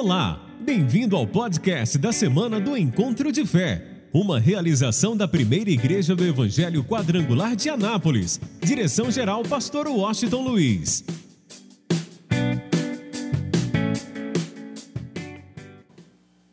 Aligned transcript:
Olá, 0.00 0.40
bem-vindo 0.60 1.16
ao 1.16 1.26
podcast 1.26 1.98
da 1.98 2.12
semana 2.12 2.60
do 2.60 2.76
Encontro 2.76 3.32
de 3.32 3.44
Fé, 3.44 3.84
uma 4.14 4.38
realização 4.38 5.16
da 5.16 5.26
primeira 5.26 5.70
igreja 5.70 6.14
do 6.14 6.24
Evangelho 6.24 6.84
Quadrangular 6.84 7.56
de 7.56 7.68
Anápolis. 7.68 8.40
Direção-geral, 8.60 9.42
Pastor 9.42 9.88
Washington 9.88 10.42
Luiz. 10.42 11.04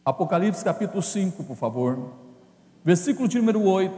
Apocalipse 0.04 0.66
capítulo 0.66 1.04
5, 1.04 1.44
por 1.44 1.56
favor. 1.56 2.14
Versículo 2.84 3.28
de 3.28 3.38
número 3.38 3.62
8. 3.62 3.94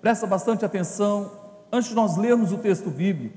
Presta 0.00 0.26
bastante 0.26 0.64
atenção. 0.64 1.30
Antes 1.70 1.90
de 1.90 1.94
nós 1.94 2.16
lermos 2.16 2.52
o 2.52 2.56
texto 2.56 2.88
bíblico, 2.88 3.36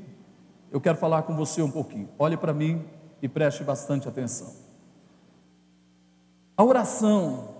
eu 0.71 0.79
quero 0.79 0.97
falar 0.97 1.23
com 1.23 1.35
você 1.35 1.61
um 1.61 1.69
pouquinho. 1.69 2.07
Olhe 2.17 2.37
para 2.37 2.53
mim 2.53 2.85
e 3.21 3.27
preste 3.27 3.65
bastante 3.65 4.07
atenção. 4.07 4.70
A 6.61 6.63
oração 6.63 7.55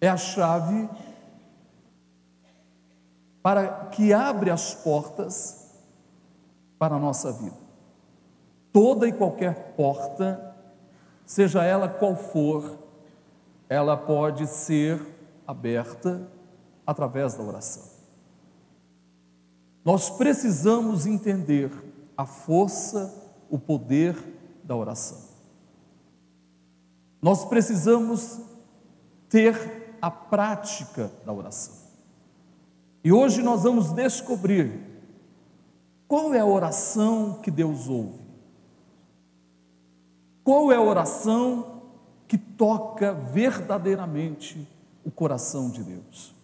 é 0.00 0.08
a 0.08 0.16
chave 0.16 0.88
para 3.42 3.84
que 3.90 4.14
abre 4.14 4.50
as 4.50 4.72
portas 4.72 5.74
para 6.78 6.94
a 6.94 6.98
nossa 6.98 7.30
vida. 7.30 7.54
Toda 8.72 9.06
e 9.06 9.12
qualquer 9.12 9.74
porta, 9.76 10.56
seja 11.26 11.62
ela 11.62 11.86
qual 11.86 12.16
for, 12.16 12.78
ela 13.68 13.94
pode 13.94 14.46
ser 14.46 14.98
aberta 15.46 16.26
através 16.86 17.34
da 17.34 17.42
oração. 17.42 17.82
Nós 19.84 20.08
precisamos 20.08 21.04
entender 21.04 21.70
a 22.16 22.24
força, 22.24 23.14
o 23.50 23.58
poder 23.58 24.16
da 24.64 24.74
oração. 24.74 25.27
Nós 27.20 27.44
precisamos 27.44 28.40
ter 29.28 29.96
a 30.00 30.10
prática 30.10 31.10
da 31.24 31.32
oração. 31.32 31.74
E 33.02 33.12
hoje 33.12 33.42
nós 33.42 33.62
vamos 33.62 33.92
descobrir 33.92 34.80
qual 36.06 36.32
é 36.32 36.40
a 36.40 36.46
oração 36.46 37.34
que 37.42 37.50
Deus 37.50 37.88
ouve. 37.88 38.18
Qual 40.42 40.72
é 40.72 40.76
a 40.76 40.80
oração 40.80 41.82
que 42.26 42.38
toca 42.38 43.12
verdadeiramente 43.12 44.66
o 45.04 45.10
coração 45.10 45.68
de 45.68 45.82
Deus? 45.82 46.34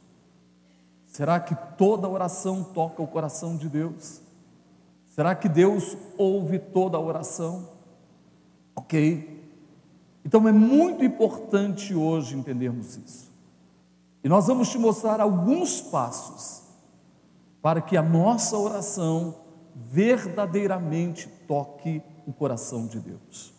Será 1.07 1.41
que 1.41 1.55
toda 1.79 2.09
oração 2.09 2.63
toca 2.63 3.03
o 3.03 3.07
coração 3.07 3.57
de 3.57 3.69
Deus? 3.69 4.21
Será 5.15 5.35
que 5.35 5.49
Deus 5.49 5.97
ouve 6.19 6.59
toda 6.59 6.99
oração? 6.99 7.69
Ok, 8.77 9.34
então 10.25 10.49
é 10.49 10.53
muito 10.53 11.05
importante 11.05 11.95
hoje 11.95 12.37
entendermos 12.37 12.97
isso. 12.97 13.31
E 14.23 14.29
nós 14.29 14.47
vamos 14.47 14.71
te 14.71 14.79
mostrar 14.79 15.21
alguns 15.21 15.83
passos 15.83 16.63
para 17.61 17.83
que 17.83 17.97
a 17.97 18.03
nossa 18.03 18.57
oração 18.57 19.35
verdadeiramente 19.75 21.29
toque 21.47 22.03
o 22.27 22.33
coração 22.33 22.87
de 22.87 23.01
Deus. 23.01 23.53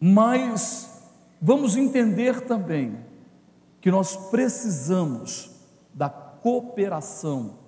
Mas 0.00 0.90
vamos 1.40 1.76
entender 1.76 2.40
também 2.40 2.98
que 3.80 3.90
nós 3.90 4.16
precisamos 4.16 5.50
da 5.94 6.08
cooperação 6.08 7.58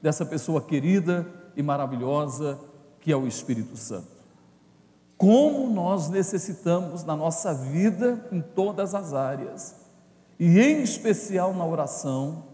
dessa 0.00 0.24
pessoa 0.24 0.62
querida 0.62 1.26
e 1.54 1.62
maravilhosa 1.62 2.58
que 3.00 3.12
é 3.12 3.16
o 3.16 3.26
Espírito 3.26 3.76
Santo 3.76 4.19
como 5.20 5.68
nós 5.68 6.08
necessitamos 6.08 7.04
na 7.04 7.14
nossa 7.14 7.52
vida 7.52 8.26
em 8.32 8.40
todas 8.40 8.94
as 8.94 9.12
áreas, 9.12 9.76
e 10.38 10.58
em 10.58 10.82
especial 10.82 11.52
na 11.52 11.66
oração, 11.66 12.44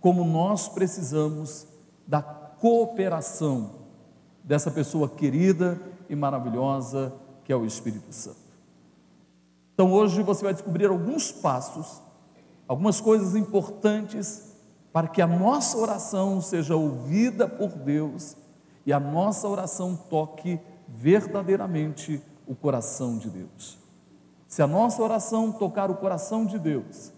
como 0.00 0.24
nós 0.24 0.66
precisamos 0.66 1.66
da 2.06 2.22
cooperação 2.22 3.72
dessa 4.42 4.70
pessoa 4.70 5.10
querida 5.10 5.78
e 6.08 6.16
maravilhosa 6.16 7.12
que 7.44 7.52
é 7.52 7.56
o 7.56 7.66
Espírito 7.66 8.10
Santo. 8.14 8.38
Então 9.74 9.92
hoje 9.92 10.22
você 10.22 10.42
vai 10.42 10.54
descobrir 10.54 10.86
alguns 10.86 11.30
passos, 11.30 12.00
algumas 12.66 12.98
coisas 12.98 13.36
importantes 13.36 14.56
para 14.90 15.06
que 15.06 15.20
a 15.20 15.26
nossa 15.26 15.76
oração 15.76 16.40
seja 16.40 16.76
ouvida 16.76 17.46
por 17.46 17.72
Deus 17.72 18.34
e 18.86 18.92
a 18.92 18.98
nossa 18.98 19.46
oração 19.46 19.94
toque 19.94 20.58
verdadeiramente 20.88 22.22
o 22.46 22.54
coração 22.54 23.18
de 23.18 23.28
Deus. 23.30 23.78
Se 24.46 24.62
a 24.62 24.66
nossa 24.66 25.02
oração 25.02 25.52
tocar 25.52 25.90
o 25.90 25.96
coração 25.96 26.46
de 26.46 26.58
Deus, 26.58 27.12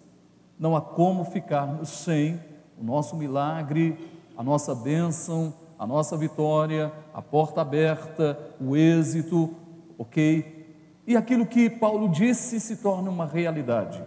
não 0.59 0.75
há 0.75 0.81
como 0.81 1.25
ficarmos 1.25 1.89
sem 1.89 2.41
o 2.79 2.83
nosso 2.83 3.17
milagre, 3.17 3.97
a 4.37 4.43
nossa 4.43 4.75
bênção, 4.75 5.53
a 5.79 5.87
nossa 5.87 6.17
vitória, 6.17 6.93
a 7.15 7.23
porta 7.23 7.61
aberta, 7.61 8.39
o 8.61 8.77
êxito, 8.77 9.55
ok? 9.97 10.59
E 11.07 11.17
aquilo 11.17 11.47
que 11.47 11.71
Paulo 11.71 12.09
disse 12.09 12.59
se 12.61 12.77
torna 12.77 13.11
uma 13.11 13.27
realidade. 13.27 14.03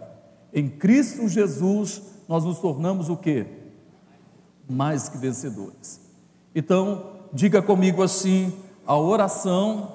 Em 0.52 0.68
Cristo 0.68 1.28
Jesus 1.28 2.02
nós 2.28 2.44
nos 2.44 2.58
tornamos 2.58 3.08
o 3.08 3.16
que? 3.16 3.46
Mais 4.68 5.08
que 5.08 5.18
vencedores. 5.18 6.00
Então, 6.54 7.12
diga 7.32 7.62
comigo 7.62 8.02
assim: 8.02 8.52
a 8.86 8.96
oração 8.96 9.92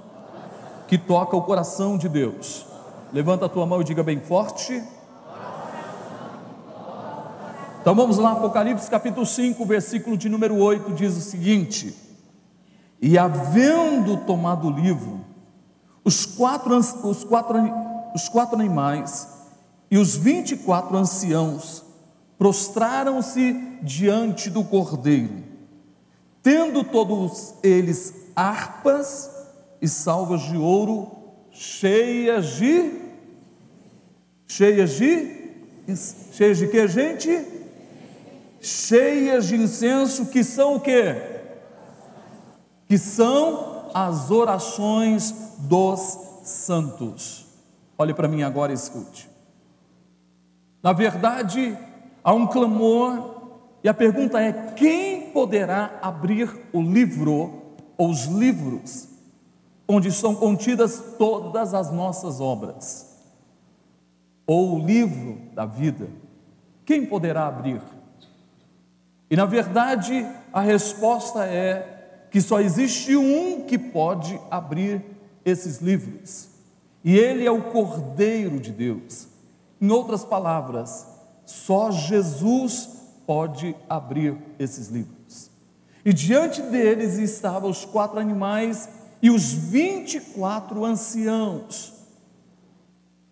que 0.87 0.97
toca 0.97 1.35
o 1.35 1.41
coração 1.41 1.97
de 1.97 2.07
Deus. 2.07 2.65
Levanta 3.11 3.45
a 3.45 3.49
tua 3.49 3.65
mão 3.65 3.81
e 3.81 3.83
diga 3.83 4.03
bem 4.03 4.19
forte. 4.19 4.83
Então 7.81 7.95
vamos 7.95 8.17
lá, 8.17 8.33
Apocalipse 8.33 8.89
capítulo 8.89 9.25
5, 9.25 9.65
versículo 9.65 10.17
de 10.17 10.27
número 10.27 10.57
8 10.57 10.91
diz 10.93 11.15
o 11.15 11.21
seguinte: 11.21 11.95
E 13.01 13.17
havendo 13.17 14.17
tomado 14.25 14.67
o 14.67 14.71
livro, 14.71 15.21
os 16.03 16.25
quatro, 16.25 16.75
os 16.75 17.23
quatro, 17.23 17.57
os 18.13 18.27
quatro 18.27 18.55
animais 18.57 19.27
e 19.89 19.97
os 19.97 20.15
vinte 20.15 20.51
e 20.51 20.57
quatro 20.57 20.97
anciãos 20.97 21.83
prostraram-se 22.37 23.53
diante 23.81 24.49
do 24.49 24.63
cordeiro, 24.63 25.43
tendo 26.43 26.83
todos 26.83 27.55
eles 27.63 28.26
harpas 28.37 29.31
e 29.81 29.87
salvas 29.87 30.41
de 30.43 30.55
ouro 30.55 31.11
cheias 31.51 32.51
de 32.57 33.01
cheias 34.47 34.91
de 34.91 35.37
cheias 36.31 36.59
de 36.59 36.67
que 36.67 36.87
gente? 36.87 37.47
Cheias 38.61 39.47
de 39.47 39.55
incenso 39.55 40.27
que 40.27 40.43
são 40.43 40.75
o 40.75 40.79
que? 40.79 41.15
Que 42.87 42.97
são 42.97 43.89
as 43.93 44.29
orações 44.29 45.33
dos 45.59 46.19
santos. 46.43 47.47
Olhe 47.97 48.13
para 48.13 48.27
mim 48.27 48.43
agora 48.43 48.71
e 48.71 48.75
escute. 48.75 49.27
Na 50.83 50.93
verdade, 50.93 51.75
há 52.23 52.33
um 52.33 52.45
clamor 52.45 53.35
e 53.83 53.89
a 53.89 53.93
pergunta 53.93 54.39
é: 54.39 54.51
quem 54.75 55.31
poderá 55.31 55.97
abrir 56.01 56.49
o 56.71 56.81
livro 56.81 57.66
ou 57.97 58.09
os 58.09 58.25
livros 58.25 59.07
onde 59.87 60.11
são 60.11 60.35
contidas 60.35 61.01
todas 61.17 61.73
as 61.73 61.91
nossas 61.91 62.41
obras, 62.41 63.17
ou 64.45 64.75
o 64.75 64.85
livro 64.85 65.41
da 65.53 65.65
vida, 65.65 66.09
quem 66.85 67.05
poderá 67.05 67.47
abrir? 67.47 67.81
E 69.29 69.35
na 69.35 69.45
verdade, 69.45 70.25
a 70.51 70.61
resposta 70.61 71.45
é 71.45 72.27
que 72.29 72.41
só 72.41 72.59
existe 72.59 73.15
um 73.15 73.61
que 73.61 73.77
pode 73.77 74.39
abrir 74.51 75.03
esses 75.45 75.79
livros, 75.79 76.49
e 77.03 77.17
ele 77.17 77.45
é 77.45 77.51
o 77.51 77.71
Cordeiro 77.71 78.59
de 78.59 78.71
Deus. 78.71 79.27
Em 79.79 79.89
outras 79.89 80.25
palavras, 80.25 81.07
só 81.45 81.91
Jesus 81.91 82.89
pode 83.25 83.75
abrir 83.87 84.37
esses 84.59 84.89
livros. 84.89 85.16
E 86.07 86.13
diante 86.13 86.61
deles 86.61 87.17
estavam 87.17 87.69
os 87.69 87.83
quatro 87.83 88.17
animais 88.17 88.87
e 89.21 89.29
os 89.29 89.51
vinte 89.51 90.15
e 90.15 90.21
quatro 90.21 90.85
anciãos. 90.85 91.91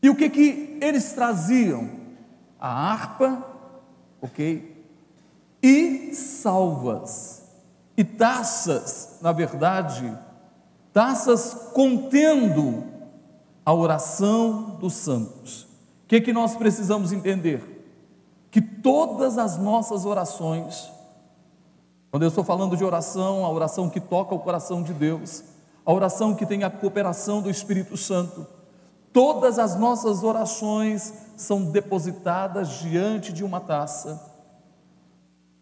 E 0.04 0.10
o 0.10 0.16
que 0.16 0.30
que 0.30 0.78
eles 0.82 1.14
traziam? 1.14 1.90
A 2.60 2.68
harpa, 2.68 3.42
ok? 4.22 4.86
E 5.64 6.14
salvas, 6.14 7.44
e 7.96 8.04
taças, 8.04 9.20
na 9.22 9.32
verdade, 9.32 10.14
taças 10.92 11.54
contendo 11.74 12.84
a 13.66 13.74
oração 13.74 14.76
dos 14.82 14.96
santos. 14.96 15.64
O 15.64 16.08
que 16.10 16.20
que 16.20 16.34
nós 16.34 16.56
precisamos 16.56 17.14
entender? 17.14 17.88
Que 18.52 18.60
todas 18.60 19.38
as 19.38 19.58
nossas 19.58 20.06
orações, 20.06 20.92
quando 22.16 22.24
eu 22.24 22.30
estou 22.30 22.46
falando 22.46 22.78
de 22.78 22.84
oração, 22.86 23.44
a 23.44 23.50
oração 23.50 23.90
que 23.90 24.00
toca 24.00 24.34
o 24.34 24.40
coração 24.40 24.82
de 24.82 24.94
Deus, 24.94 25.44
a 25.86 25.92
oração 25.92 26.34
que 26.34 26.46
tem 26.46 26.64
a 26.64 26.70
cooperação 26.70 27.42
do 27.42 27.50
Espírito 27.50 27.98
Santo, 27.98 28.48
Todas 29.16 29.60
as 29.60 29.78
nossas 29.78 30.24
orações 30.24 31.14
são 31.38 31.72
depositadas 31.72 32.80
diante 32.80 33.32
de 33.32 33.46
uma 33.46 33.62
taça 33.62 34.34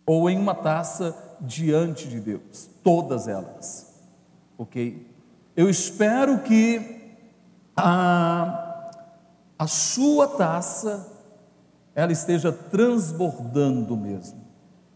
ou 0.08 0.28
em 0.28 0.40
uma 0.40 0.56
taça 0.56 1.16
diante 1.40 2.08
de 2.08 2.20
Deus, 2.20 2.68
todas 2.84 3.28
elas, 3.28 3.94
ok? 4.56 5.08
Eu 5.56 5.70
espero 5.70 6.40
que 6.40 7.16
a, 7.76 8.92
a 9.58 9.68
sua 9.68 10.28
taça 10.28 11.12
ela 11.94 12.12
esteja 12.12 12.52
transbordando 12.52 13.96
mesmo, 13.96 14.43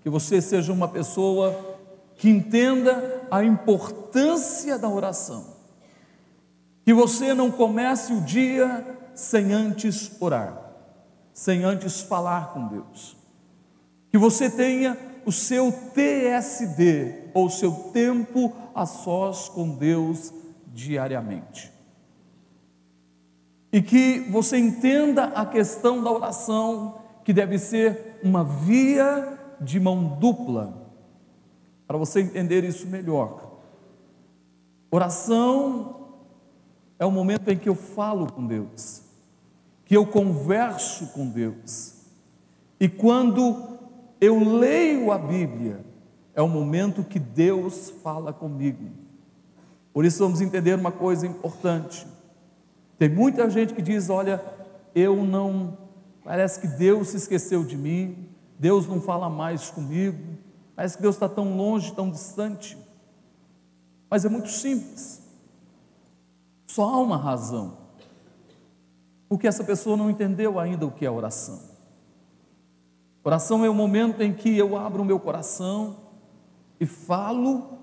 que 0.07 0.09
você 0.11 0.41
seja 0.41 0.71
uma 0.71 0.87
pessoa 0.87 1.53
que 2.15 2.29
entenda 2.29 3.27
a 3.29 3.43
importância 3.43 4.79
da 4.79 4.87
oração, 4.87 5.43
que 6.85 6.93
você 6.93 7.33
não 7.33 7.51
comece 7.51 8.13
o 8.13 8.21
dia 8.21 8.87
sem 9.13 9.51
antes 9.51 10.09
orar, 10.21 10.61
sem 11.33 11.65
antes 11.65 11.99
falar 11.99 12.53
com 12.53 12.69
Deus 12.69 13.17
que 14.09 14.17
você 14.17 14.49
tenha 14.49 14.97
o 15.25 15.31
seu 15.31 15.73
TSD, 15.93 17.31
ou 17.33 17.49
seu 17.49 17.73
tempo 17.91 18.53
a 18.73 18.85
sós 18.85 19.49
com 19.49 19.75
Deus 19.75 20.33
diariamente. 20.67 21.69
E 23.73 23.81
que 23.81 24.19
você 24.31 24.57
entenda 24.57 25.25
a 25.25 25.45
questão 25.45 26.01
da 26.01 26.09
oração, 26.09 27.01
que 27.25 27.33
deve 27.33 27.59
ser 27.59 28.21
uma 28.23 28.45
via 28.45 29.36
de 29.59 29.79
mão 29.79 30.17
dupla, 30.19 30.91
para 31.85 31.97
você 31.97 32.21
entender 32.21 32.63
isso 32.63 32.87
melhor. 32.87 33.59
Oração 34.91 36.07
é 36.99 37.05
o 37.05 37.11
momento 37.11 37.49
em 37.49 37.57
que 37.57 37.69
eu 37.69 37.75
falo 37.75 38.31
com 38.31 38.45
Deus, 38.45 39.01
que 39.85 39.95
eu 39.95 40.05
converso 40.05 41.07
com 41.07 41.27
Deus. 41.27 41.95
E 42.79 42.87
quando 42.87 43.77
eu 44.19 44.57
leio 44.57 45.11
a 45.11 45.17
Bíblia, 45.17 45.85
é 46.33 46.41
o 46.41 46.47
momento 46.47 47.03
que 47.03 47.19
Deus 47.19 47.89
fala 48.03 48.31
comigo. 48.31 48.85
Por 49.91 50.05
isso 50.05 50.23
vamos 50.23 50.41
entender 50.41 50.75
uma 50.75 50.91
coisa 50.91 51.25
importante. 51.25 52.05
Tem 52.99 53.09
muita 53.09 53.49
gente 53.49 53.73
que 53.73 53.81
diz: 53.81 54.09
olha, 54.09 54.43
eu 54.93 55.23
não, 55.23 55.77
parece 56.23 56.59
que 56.59 56.67
Deus 56.67 57.09
se 57.09 57.17
esqueceu 57.17 57.63
de 57.63 57.75
mim, 57.75 58.26
Deus 58.59 58.87
não 58.87 58.99
fala 58.99 59.29
mais 59.29 59.69
comigo, 59.69 60.37
parece 60.75 60.95
que 60.95 61.01
Deus 61.01 61.15
está 61.15 61.29
tão 61.29 61.55
longe, 61.55 61.93
tão 61.93 62.09
distante. 62.09 62.77
Mas 64.09 64.25
é 64.25 64.29
muito 64.29 64.49
simples, 64.49 65.21
só 66.65 66.83
há 66.83 66.99
uma 66.99 67.17
razão, 67.17 67.77
porque 69.29 69.47
essa 69.47 69.63
pessoa 69.63 69.97
não 69.97 70.09
entendeu 70.09 70.59
ainda 70.59 70.85
o 70.85 70.91
que 70.91 71.05
é 71.05 71.11
oração. 71.11 71.59
Oração 73.23 73.65
é 73.65 73.69
o 73.69 73.73
momento 73.73 74.21
em 74.21 74.33
que 74.33 74.57
eu 74.57 74.77
abro 74.77 75.01
o 75.01 75.05
meu 75.05 75.19
coração 75.19 75.97
e 76.79 76.85
falo 76.85 77.77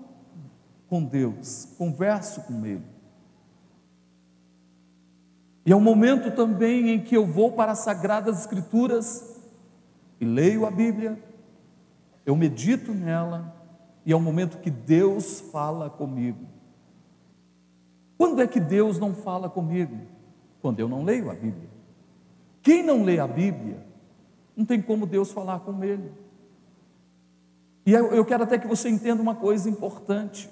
com 0.88 1.04
Deus, 1.04 1.68
converso 1.76 2.40
com 2.42 2.64
Ele. 2.64 2.94
E 5.66 5.72
é 5.72 5.76
um 5.76 5.80
momento 5.80 6.34
também 6.34 6.90
em 6.90 7.00
que 7.00 7.16
eu 7.16 7.26
vou 7.26 7.52
para 7.52 7.72
as 7.72 7.80
Sagradas 7.80 8.40
Escrituras 8.40 9.33
e 10.24 10.26
leio 10.26 10.64
a 10.64 10.70
Bíblia, 10.70 11.22
eu 12.24 12.34
medito 12.34 12.92
nela, 12.92 13.54
e 14.06 14.12
é 14.12 14.16
um 14.16 14.20
momento 14.20 14.58
que 14.58 14.70
Deus 14.70 15.40
fala 15.52 15.90
comigo. 15.90 16.46
Quando 18.16 18.40
é 18.40 18.46
que 18.46 18.58
Deus 18.58 18.98
não 18.98 19.14
fala 19.14 19.50
comigo? 19.50 19.98
Quando 20.62 20.80
eu 20.80 20.88
não 20.88 21.04
leio 21.04 21.30
a 21.30 21.34
Bíblia. 21.34 21.68
Quem 22.62 22.82
não 22.82 23.02
lê 23.02 23.18
a 23.18 23.26
Bíblia 23.26 23.84
não 24.56 24.64
tem 24.64 24.80
como 24.80 25.04
Deus 25.04 25.30
falar 25.30 25.60
com 25.60 25.84
ele. 25.84 26.10
E 27.84 27.92
eu 27.92 28.24
quero 28.24 28.44
até 28.44 28.56
que 28.56 28.66
você 28.66 28.88
entenda 28.88 29.20
uma 29.20 29.34
coisa 29.34 29.68
importante. 29.68 30.48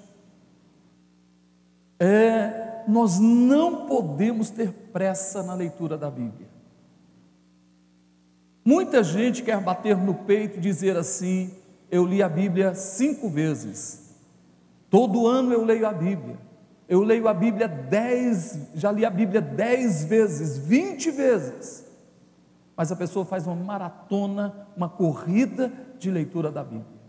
É, 1.99 2.83
nós 2.87 3.17
não 3.17 3.87
podemos 3.87 4.51
ter 4.51 4.71
pressa 4.71 5.41
na 5.41 5.55
leitura 5.55 5.97
da 5.97 6.11
Bíblia. 6.11 6.52
Muita 8.63 9.03
gente 9.03 9.43
quer 9.43 9.59
bater 9.61 9.97
no 9.97 10.13
peito 10.13 10.57
e 10.57 10.61
dizer 10.61 10.97
assim: 10.97 11.53
eu 11.91 12.05
li 12.05 12.23
a 12.23 12.29
Bíblia 12.29 12.75
cinco 12.75 13.29
vezes. 13.29 14.15
Todo 14.89 15.27
ano 15.27 15.53
eu 15.53 15.63
leio 15.65 15.87
a 15.87 15.93
Bíblia. 15.93 16.37
Eu 16.87 17.01
leio 17.01 17.27
a 17.27 17.33
Bíblia 17.33 17.67
dez, 17.67 18.59
já 18.75 18.91
li 18.91 19.05
a 19.05 19.09
Bíblia 19.09 19.41
dez 19.41 20.03
vezes, 20.03 20.57
vinte 20.57 21.09
vezes 21.09 21.83
mas 22.75 22.91
a 22.91 22.95
pessoa 22.95 23.25
faz 23.25 23.45
uma 23.45 23.55
maratona, 23.55 24.67
uma 24.75 24.89
corrida 24.89 25.71
de 25.99 26.09
leitura 26.09 26.51
da 26.51 26.63
Bíblia. 26.63 27.03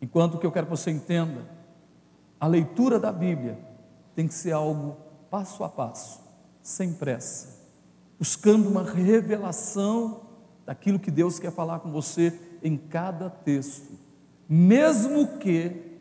Enquanto 0.00 0.38
que 0.38 0.46
eu 0.46 0.52
quero 0.52 0.66
que 0.66 0.70
você 0.70 0.90
entenda, 0.90 1.42
a 2.40 2.46
leitura 2.46 2.98
da 2.98 3.12
Bíblia 3.12 3.58
tem 4.14 4.26
que 4.26 4.34
ser 4.34 4.52
algo 4.52 4.96
passo 5.30 5.64
a 5.64 5.68
passo, 5.68 6.20
sem 6.62 6.92
pressa, 6.92 7.53
buscando 8.18 8.68
uma 8.68 8.82
revelação 8.82 10.22
daquilo 10.64 10.98
que 10.98 11.10
Deus 11.10 11.38
quer 11.38 11.52
falar 11.52 11.80
com 11.80 11.90
você 11.90 12.32
em 12.62 12.76
cada 12.76 13.28
texto, 13.28 13.92
mesmo 14.48 15.38
que 15.38 16.00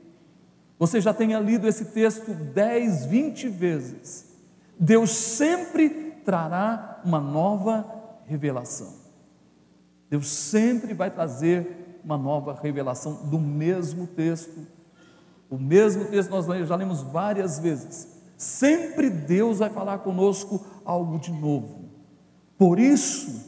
você 0.80 1.00
já 1.00 1.13
tenha 1.13 1.39
lido 1.39 1.68
esse 1.68 1.86
texto 1.86 2.33
10, 2.33 3.06
20 3.06 3.50
vezes, 3.50 4.33
Deus 4.80 5.12
sempre 5.12 5.89
trará 6.25 7.01
uma 7.06 7.19
nova 7.19 7.86
revelação. 8.25 8.94
Deus 10.09 10.27
sempre 10.27 10.94
vai 10.94 11.09
trazer 11.09 12.00
uma 12.04 12.18
nova 12.18 12.54
revelação 12.62 13.25
do 13.30 13.39
mesmo 13.39 14.07
texto. 14.07 14.68
O 15.50 15.57
mesmo 15.57 16.06
texto 16.06 16.30
nós 16.30 16.45
já 16.68 16.75
lemos 16.75 17.01
várias 17.01 17.59
vezes. 17.59 18.07
Sempre 18.38 19.09
Deus 19.09 19.59
vai 19.59 19.69
falar 19.69 20.00
conosco 20.00 20.66
algo 20.83 21.18
de 21.19 21.31
novo. 21.31 21.82
Por 22.63 22.80
isso, 22.80 23.44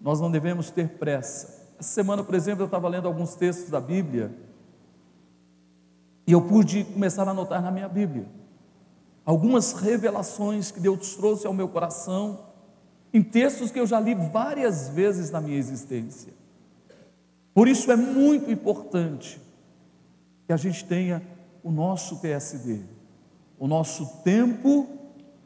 nós 0.00 0.20
não 0.20 0.30
devemos 0.30 0.70
ter 0.70 0.90
pressa. 0.90 1.72
Essa 1.76 1.88
semana, 1.88 2.22
por 2.22 2.36
exemplo, 2.36 2.62
eu 2.62 2.66
estava 2.66 2.88
lendo 2.88 3.08
alguns 3.08 3.34
textos 3.34 3.68
da 3.68 3.80
Bíblia 3.80 4.32
e 6.24 6.30
eu 6.30 6.40
pude 6.40 6.84
começar 6.84 7.26
a 7.26 7.32
anotar 7.32 7.60
na 7.60 7.72
minha 7.72 7.88
Bíblia 7.88 8.28
algumas 9.24 9.72
revelações 9.72 10.70
que 10.70 10.78
Deus 10.78 11.16
trouxe 11.16 11.48
ao 11.48 11.52
meu 11.52 11.66
coração, 11.68 12.46
em 13.12 13.24
textos 13.24 13.72
que 13.72 13.80
eu 13.80 13.88
já 13.88 13.98
li 13.98 14.14
várias 14.14 14.88
vezes 14.88 15.32
na 15.32 15.40
minha 15.40 15.58
existência. 15.58 16.32
Por 17.52 17.66
isso 17.66 17.90
é 17.90 17.96
muito 17.96 18.52
importante 18.52 19.42
que 20.46 20.52
a 20.52 20.56
gente 20.56 20.84
tenha 20.84 21.20
o 21.60 21.72
nosso 21.72 22.20
TSD, 22.20 22.82
o 23.58 23.66
nosso 23.66 24.22
tempo 24.22 24.86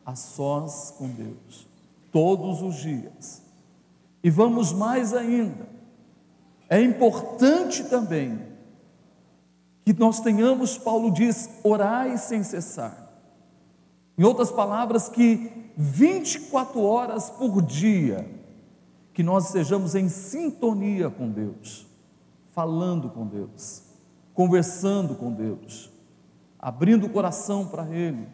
a 0.05 0.15
sós 0.15 0.91
com 0.99 1.09
Deus, 1.09 1.68
todos 2.19 2.63
os 2.63 2.75
dias. 2.75 3.41
E 4.25 4.29
vamos 4.29 4.73
mais 4.73 5.15
ainda, 5.15 5.69
é 6.69 6.83
importante 6.83 7.85
também 7.85 8.41
que 9.85 9.93
nós 9.93 10.19
tenhamos, 10.19 10.77
Paulo 10.77 11.13
diz, 11.13 11.49
orai 11.63 12.19
sem 12.19 12.43
cessar. 12.43 13.09
Em 14.19 14.25
outras 14.25 14.51
palavras, 14.51 15.09
que 15.09 15.71
24 15.77 16.83
horas 16.83 17.31
por 17.31 17.63
dia, 17.63 18.29
que 19.15 19.23
nós 19.23 19.45
sejamos 19.47 19.95
em 19.95 20.09
sintonia 20.09 21.09
com 21.09 21.31
Deus, 21.31 21.87
falando 22.51 23.09
com 23.11 23.29
Deus, 23.29 23.85
conversando 24.35 25.15
com 25.15 25.33
Deus, 25.33 25.89
abrindo 26.59 27.07
o 27.07 27.11
coração 27.11 27.65
para 27.65 27.89
Ele, 27.89 28.27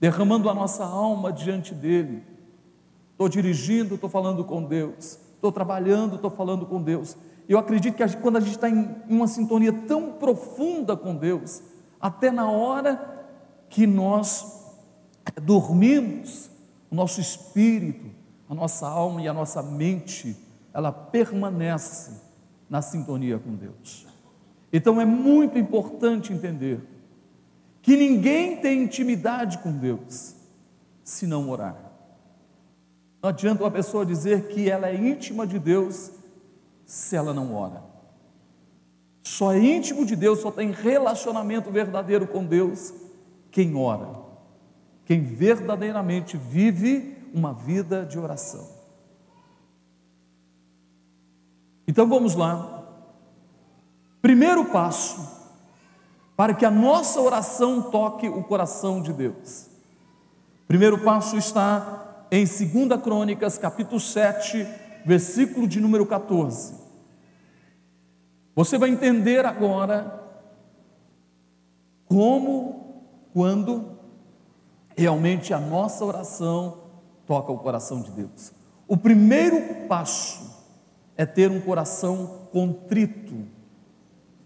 derramando 0.00 0.48
a 0.48 0.54
nossa 0.54 0.82
alma 0.82 1.30
diante 1.30 1.74
dEle. 1.74 2.35
Estou 3.16 3.30
dirigindo, 3.30 3.94
estou 3.94 4.10
falando 4.10 4.44
com 4.44 4.62
Deus, 4.62 5.18
estou 5.36 5.50
trabalhando, 5.50 6.16
estou 6.16 6.30
falando 6.30 6.66
com 6.66 6.82
Deus. 6.82 7.16
Eu 7.48 7.58
acredito 7.58 7.96
que 7.96 8.02
a 8.02 8.06
gente, 8.06 8.20
quando 8.20 8.36
a 8.36 8.40
gente 8.40 8.56
está 8.56 8.68
em 8.68 8.94
uma 9.08 9.26
sintonia 9.26 9.72
tão 9.72 10.12
profunda 10.12 10.94
com 10.94 11.16
Deus, 11.16 11.62
até 11.98 12.30
na 12.30 12.50
hora 12.50 13.26
que 13.70 13.86
nós 13.86 14.66
dormimos, 15.42 16.50
o 16.90 16.94
nosso 16.94 17.18
espírito, 17.18 18.10
a 18.50 18.54
nossa 18.54 18.86
alma 18.86 19.22
e 19.22 19.28
a 19.28 19.32
nossa 19.32 19.62
mente, 19.62 20.36
ela 20.74 20.92
permanece 20.92 22.20
na 22.68 22.82
sintonia 22.82 23.38
com 23.38 23.54
Deus. 23.54 24.06
Então 24.70 25.00
é 25.00 25.06
muito 25.06 25.58
importante 25.58 26.34
entender 26.34 26.86
que 27.80 27.96
ninguém 27.96 28.58
tem 28.58 28.82
intimidade 28.82 29.56
com 29.56 29.72
Deus 29.72 30.34
se 31.02 31.26
não 31.26 31.48
orar. 31.48 31.85
Não 33.22 33.30
adianta 33.30 33.64
uma 33.64 33.70
pessoa 33.70 34.06
dizer 34.06 34.48
que 34.48 34.70
ela 34.70 34.88
é 34.88 34.94
íntima 34.94 35.46
de 35.46 35.58
Deus 35.58 36.10
se 36.84 37.16
ela 37.16 37.34
não 37.34 37.54
ora. 37.54 37.82
Só 39.22 39.52
é 39.52 39.58
íntimo 39.58 40.06
de 40.06 40.14
Deus, 40.14 40.40
só 40.40 40.52
tem 40.52 40.70
relacionamento 40.70 41.70
verdadeiro 41.70 42.26
com 42.28 42.44
Deus 42.44 42.94
quem 43.50 43.74
ora. 43.74 44.24
quem 45.04 45.22
verdadeiramente 45.22 46.36
vive 46.36 47.16
uma 47.32 47.52
vida 47.52 48.04
de 48.04 48.18
oração. 48.18 48.68
Então 51.86 52.08
vamos 52.08 52.34
lá. 52.34 52.84
Primeiro 54.20 54.64
passo 54.66 55.36
para 56.36 56.52
que 56.52 56.64
a 56.66 56.70
nossa 56.70 57.20
oração 57.20 57.82
toque 57.82 58.28
o 58.28 58.42
coração 58.42 59.00
de 59.00 59.12
Deus. 59.12 59.68
Primeiro 60.66 60.98
passo 60.98 61.36
está 61.36 62.05
em 62.30 62.44
2 62.44 63.00
Crônicas, 63.02 63.58
capítulo 63.58 64.00
7, 64.00 64.66
versículo 65.04 65.66
de 65.66 65.80
número 65.80 66.04
14. 66.04 66.74
Você 68.54 68.78
vai 68.78 68.90
entender 68.90 69.44
agora 69.44 70.22
como, 72.06 73.04
quando 73.32 73.98
realmente 74.96 75.52
a 75.52 75.60
nossa 75.60 76.04
oração 76.04 76.78
toca 77.26 77.52
o 77.52 77.58
coração 77.58 78.00
de 78.00 78.10
Deus. 78.10 78.52
O 78.88 78.96
primeiro 78.96 79.86
passo 79.86 80.64
é 81.16 81.26
ter 81.26 81.50
um 81.50 81.60
coração 81.60 82.48
contrito. 82.52 83.34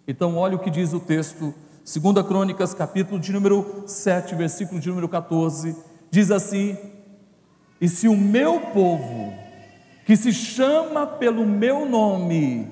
Então, 0.07 0.37
olha 0.37 0.57
o 0.57 0.59
que 0.59 0.71
diz 0.71 0.93
o 0.93 1.01
texto, 1.01 1.55
2 1.85 2.27
Crônicas, 2.27 2.75
capítulo 2.75 3.21
de 3.21 3.33
número 3.33 3.85
7, 3.87 4.35
versículo 4.35 4.81
de 4.81 4.89
número 4.89 5.09
14, 5.09 5.77
diz 6.11 6.31
assim: 6.31 6.77
E 7.81 7.89
se 7.89 8.09
o 8.09 8.17
meu 8.17 8.61
povo, 8.61 9.33
que 10.05 10.17
se 10.17 10.33
chama 10.33 11.07
pelo 11.07 11.47
meu 11.47 11.87
nome, 11.87 12.69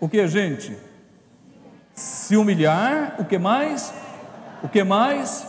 o 0.00 0.08
que, 0.08 0.26
gente? 0.26 0.76
Se 1.94 2.36
humilhar, 2.36 3.16
o 3.18 3.24
que 3.24 3.38
mais? 3.38 3.92
O 4.62 4.68
que 4.68 4.82
mais? 4.82 5.46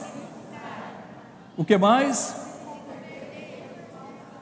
O 1.57 1.65
que 1.65 1.77
mais? 1.77 2.35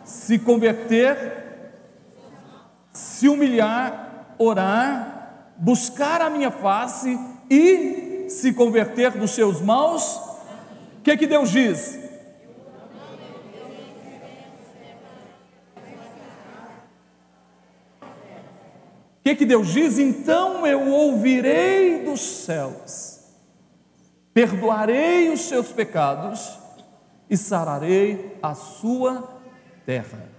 Se 0.03 0.37
converter 0.37 1.43
se 2.93 3.27
humilhar, 3.27 4.35
orar, 4.37 5.53
buscar 5.57 6.21
a 6.21 6.29
minha 6.29 6.51
face 6.51 7.19
e 7.49 8.27
se 8.29 8.53
converter 8.53 9.11
dos 9.11 9.31
seus 9.31 9.59
maus, 9.59 10.15
o 10.99 11.01
que, 11.03 11.17
que 11.17 11.27
Deus 11.27 11.49
diz? 11.49 12.02
Que, 19.23 19.35
que 19.35 19.45
Deus 19.45 19.69
diz? 19.69 19.97
Então 19.97 20.67
eu 20.67 20.89
ouvirei 20.89 22.03
dos 22.03 22.19
céus, 22.19 23.21
perdoarei 24.33 25.29
os 25.29 25.41
seus 25.41 25.71
pecados 25.71 26.59
e 27.29 27.37
sararei 27.37 28.37
a 28.43 28.53
sua 28.53 29.41
terra. 29.85 30.29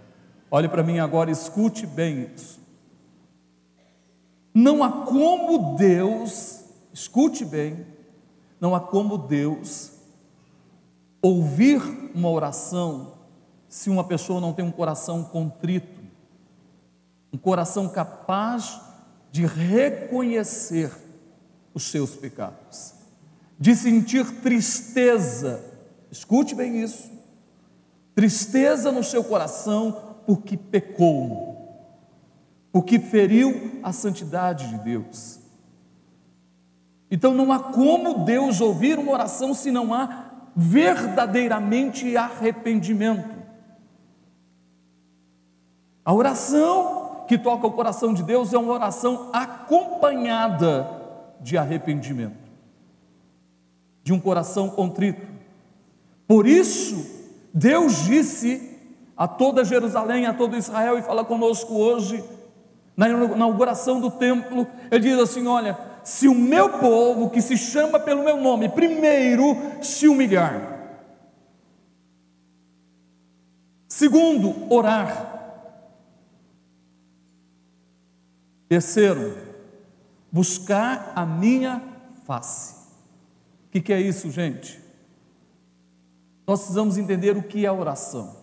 Olhe 0.50 0.68
para 0.68 0.82
mim 0.82 0.98
agora, 0.98 1.30
escute 1.30 1.86
bem 1.86 2.30
isso. 2.34 2.60
Não 4.52 4.84
há 4.84 4.90
como 5.04 5.76
Deus, 5.76 6.60
escute 6.92 7.44
bem, 7.44 7.86
não 8.60 8.74
há 8.74 8.80
como 8.80 9.18
Deus 9.18 9.92
ouvir 11.20 11.80
uma 12.14 12.30
oração 12.30 13.14
se 13.66 13.88
uma 13.88 14.04
pessoa 14.04 14.40
não 14.40 14.52
tem 14.52 14.64
um 14.64 14.70
coração 14.70 15.24
contrito, 15.24 15.93
um 17.34 17.36
coração 17.36 17.88
capaz 17.88 18.80
de 19.32 19.44
reconhecer 19.44 20.92
os 21.74 21.82
seus 21.90 22.14
pecados, 22.14 22.94
de 23.58 23.74
sentir 23.74 24.40
tristeza, 24.40 25.60
escute 26.12 26.54
bem 26.54 26.80
isso, 26.80 27.10
tristeza 28.14 28.92
no 28.92 29.02
seu 29.02 29.24
coração 29.24 30.20
porque 30.24 30.56
pecou, 30.56 31.90
porque 32.70 33.00
feriu 33.00 33.80
a 33.82 33.92
santidade 33.92 34.68
de 34.68 34.78
Deus. 34.84 35.40
Então 37.10 37.34
não 37.34 37.50
há 37.50 37.58
como 37.58 38.24
Deus 38.24 38.60
ouvir 38.60 38.96
uma 38.96 39.10
oração 39.10 39.52
se 39.54 39.72
não 39.72 39.92
há 39.92 40.50
verdadeiramente 40.54 42.16
arrependimento. 42.16 43.34
A 46.04 46.14
oração 46.14 47.03
que 47.26 47.38
toca 47.38 47.66
o 47.66 47.72
coração 47.72 48.12
de 48.12 48.22
Deus 48.22 48.52
é 48.52 48.58
uma 48.58 48.72
oração 48.72 49.30
acompanhada 49.32 50.88
de 51.40 51.56
arrependimento, 51.56 52.50
de 54.02 54.12
um 54.12 54.20
coração 54.20 54.68
contrito. 54.68 55.26
Por 56.26 56.46
isso, 56.46 57.06
Deus 57.52 58.04
disse 58.04 58.74
a 59.16 59.28
toda 59.28 59.64
Jerusalém, 59.64 60.26
a 60.26 60.34
todo 60.34 60.56
Israel, 60.56 60.98
e 60.98 61.02
fala 61.02 61.24
conosco 61.24 61.74
hoje, 61.74 62.22
na 62.96 63.08
inauguração 63.08 64.00
do 64.00 64.10
templo, 64.10 64.66
ele 64.90 65.10
diz 65.10 65.18
assim: 65.18 65.46
Olha, 65.46 65.78
se 66.02 66.28
o 66.28 66.34
meu 66.34 66.78
povo, 66.78 67.30
que 67.30 67.40
se 67.40 67.56
chama 67.56 67.98
pelo 67.98 68.24
meu 68.24 68.36
nome, 68.36 68.68
primeiro 68.68 69.56
se 69.82 70.08
humilhar, 70.08 70.96
segundo, 73.88 74.72
orar, 74.72 75.33
terceiro, 78.74 79.36
buscar 80.32 81.12
a 81.14 81.24
minha 81.24 81.80
face. 82.26 82.74
O 83.66 83.70
que, 83.70 83.80
que 83.80 83.92
é 83.92 84.00
isso, 84.00 84.32
gente? 84.32 84.80
Nós 86.44 86.58
precisamos 86.58 86.98
entender 86.98 87.36
o 87.36 87.42
que 87.44 87.64
é 87.64 87.70
oração. 87.70 88.36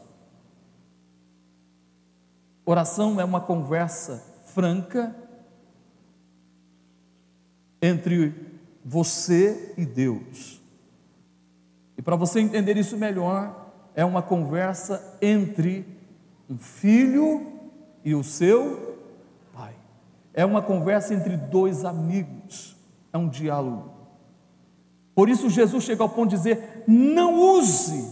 Oração 2.66 3.20
é 3.20 3.26
uma 3.26 3.42
conversa 3.42 4.24
franca 4.46 5.14
entre 7.82 8.34
você 8.86 9.74
e 9.78 9.86
Deus. 9.86 10.62
E 11.98 12.02
para 12.02 12.16
você 12.16 12.40
entender 12.40 12.78
isso 12.78 12.96
melhor, 12.96 13.70
é 13.94 14.06
uma 14.06 14.22
conversa 14.22 15.18
entre 15.22 15.86
um 16.50 16.58
filho 16.58 17.52
e 18.06 18.16
o 18.16 18.24
seu. 18.24 18.91
É 20.34 20.46
uma 20.46 20.62
conversa 20.62 21.14
entre 21.14 21.36
dois 21.36 21.84
amigos, 21.84 22.76
é 23.12 23.18
um 23.18 23.28
diálogo. 23.28 23.92
Por 25.14 25.30
isso 25.30 25.50
Jesus 25.50 25.84
chega 25.84 26.04
ao 26.04 26.10
ponto 26.10 26.30
de 26.30 26.38
dizer: 26.38 26.84
não 26.88 27.58
use 27.58 28.12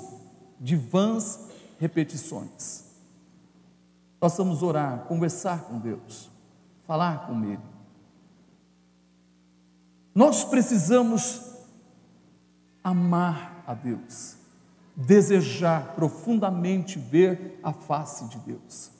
de 0.59 0.75
vãs 0.75 1.47
repetições. 1.79 2.83
Nós 4.21 4.35
vamos 4.37 4.61
orar, 4.61 5.05
conversar 5.05 5.61
com 5.61 5.79
Deus, 5.79 6.29
falar 6.85 7.25
com 7.25 7.43
Ele. 7.45 7.59
Nós 10.13 10.43
precisamos 10.43 11.41
amar 12.83 13.63
a 13.65 13.73
Deus, 13.73 14.35
desejar 14.95 15.95
profundamente 15.95 16.99
ver 16.99 17.59
a 17.63 17.71
face 17.71 18.25
de 18.25 18.37
Deus. 18.39 18.91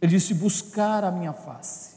Ele 0.00 0.10
disse: 0.10 0.34
buscar 0.34 1.04
a 1.04 1.10
minha 1.10 1.32
face. 1.32 1.96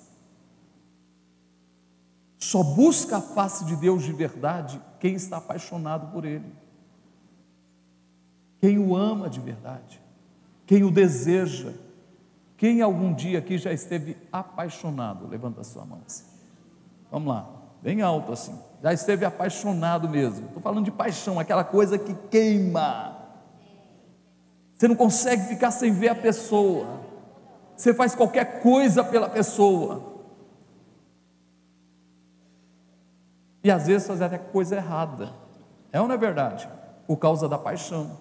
Só 2.38 2.64
busca 2.64 3.18
a 3.18 3.22
face 3.22 3.66
de 3.66 3.76
Deus 3.76 4.04
de 4.04 4.12
verdade 4.12 4.82
quem 5.00 5.14
está 5.16 5.38
apaixonado 5.38 6.12
por 6.12 6.26
Ele, 6.26 6.52
quem 8.60 8.80
o 8.80 8.96
ama 8.96 9.30
de 9.30 9.40
verdade 9.40 10.02
quem 10.72 10.86
o 10.86 10.90
deseja. 10.90 11.74
Quem 12.56 12.82
algum 12.82 13.14
dia 13.14 13.40
aqui 13.40 13.58
já 13.58 13.74
esteve 13.74 14.16
apaixonado? 14.32 15.28
Levanta 15.28 15.60
a 15.60 15.64
sua 15.66 15.84
mão 15.84 16.00
assim. 16.08 16.24
Vamos 17.12 17.28
lá, 17.28 17.50
bem 17.82 18.02
alto 18.02 18.32
assim. 18.32 18.58
Já 18.82 18.94
esteve 18.94 19.26
apaixonado 19.26 20.08
mesmo. 20.08 20.48
Estou 20.48 20.62
falando 20.62 20.86
de 20.86 20.92
paixão, 20.92 21.38
aquela 21.38 21.66
coisa 21.66 22.00
que 22.00 22.14
queima. 22.30 23.18
Você 24.78 24.88
não 24.88 24.96
consegue 24.96 25.44
ficar 25.44 25.72
sem 25.72 25.92
ver 25.92 26.08
a 26.08 26.16
pessoa. 26.16 27.01
Você 27.82 27.96
faz 27.96 28.14
qualquer 28.14 28.62
coisa 28.62 29.04
pela 29.04 29.28
pessoa. 29.28 30.04
E 33.64 33.72
às 33.72 33.88
vezes 33.88 34.08
faz 34.08 34.22
até 34.22 34.38
coisa 34.38 34.76
errada. 34.76 35.34
É 35.92 36.00
ou 36.00 36.08
não 36.08 36.14
é 36.14 36.18
verdade? 36.18 36.70
Por 37.08 37.18
causa 37.18 37.50
da 37.50 37.58
paixão. 37.58 38.20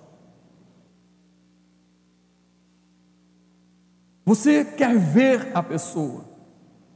Você 4.25 4.65
quer 4.65 4.97
ver 4.97 5.55
a 5.55 5.63
pessoa. 5.63 6.25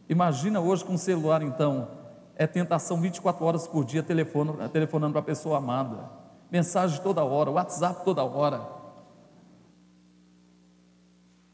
Imagina 0.09 0.59
hoje 0.59 0.87
com 0.87 0.95
o 0.95 0.99
celular, 0.99 1.43
então, 1.43 1.87
é 2.35 2.47
tentação 2.47 2.99
24 2.99 3.45
horas 3.45 3.69
por 3.69 3.85
dia 3.85 4.03
telefonando 4.03 5.13
para 5.13 5.21
a 5.21 5.23
pessoa 5.23 5.59
amada, 5.59 6.11
mensagem 6.51 6.99
toda 7.03 7.23
hora, 7.23 7.51
WhatsApp 7.51 8.03
toda 8.07 8.25
hora. 8.25 8.74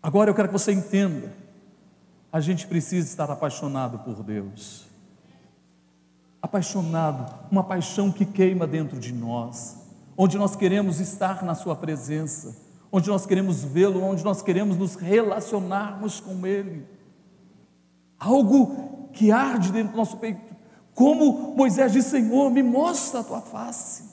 Agora 0.02 0.30
eu 0.30 0.35
quero 0.35 0.49
que 0.49 0.54
você 0.54 0.73
entenda, 0.73 1.33
a 2.33 2.40
gente 2.40 2.66
precisa 2.66 3.07
estar 3.07 3.30
apaixonado 3.30 3.99
por 3.99 4.23
Deus, 4.23 4.87
apaixonado, 6.40 7.49
uma 7.50 7.62
paixão 7.62 8.11
que 8.11 8.25
queima 8.25 8.66
dentro 8.66 8.99
de 8.99 9.12
nós, 9.12 9.76
onde 10.16 10.38
nós 10.38 10.57
queremos 10.57 11.00
estar 11.00 11.45
na 11.45 11.54
Sua 11.54 11.76
presença, 11.76 12.57
onde 12.90 13.11
nós 13.11 13.26
queremos 13.26 13.62
vê-lo, 13.62 14.02
onde 14.02 14.25
nós 14.25 14.40
queremos 14.40 14.76
nos 14.76 14.95
relacionarmos 14.95 16.19
com 16.19 16.47
Ele. 16.47 16.87
Algo 18.19 19.09
que 19.12 19.30
arde 19.30 19.71
dentro 19.71 19.92
do 19.92 19.99
nosso 19.99 20.16
peito, 20.16 20.40
como 20.95 21.54
Moisés 21.54 21.92
disse: 21.92 22.11
Senhor, 22.11 22.50
me 22.50 22.62
mostra 22.62 23.21
a 23.21 23.25
tua 23.25 23.40
face, 23.40 24.04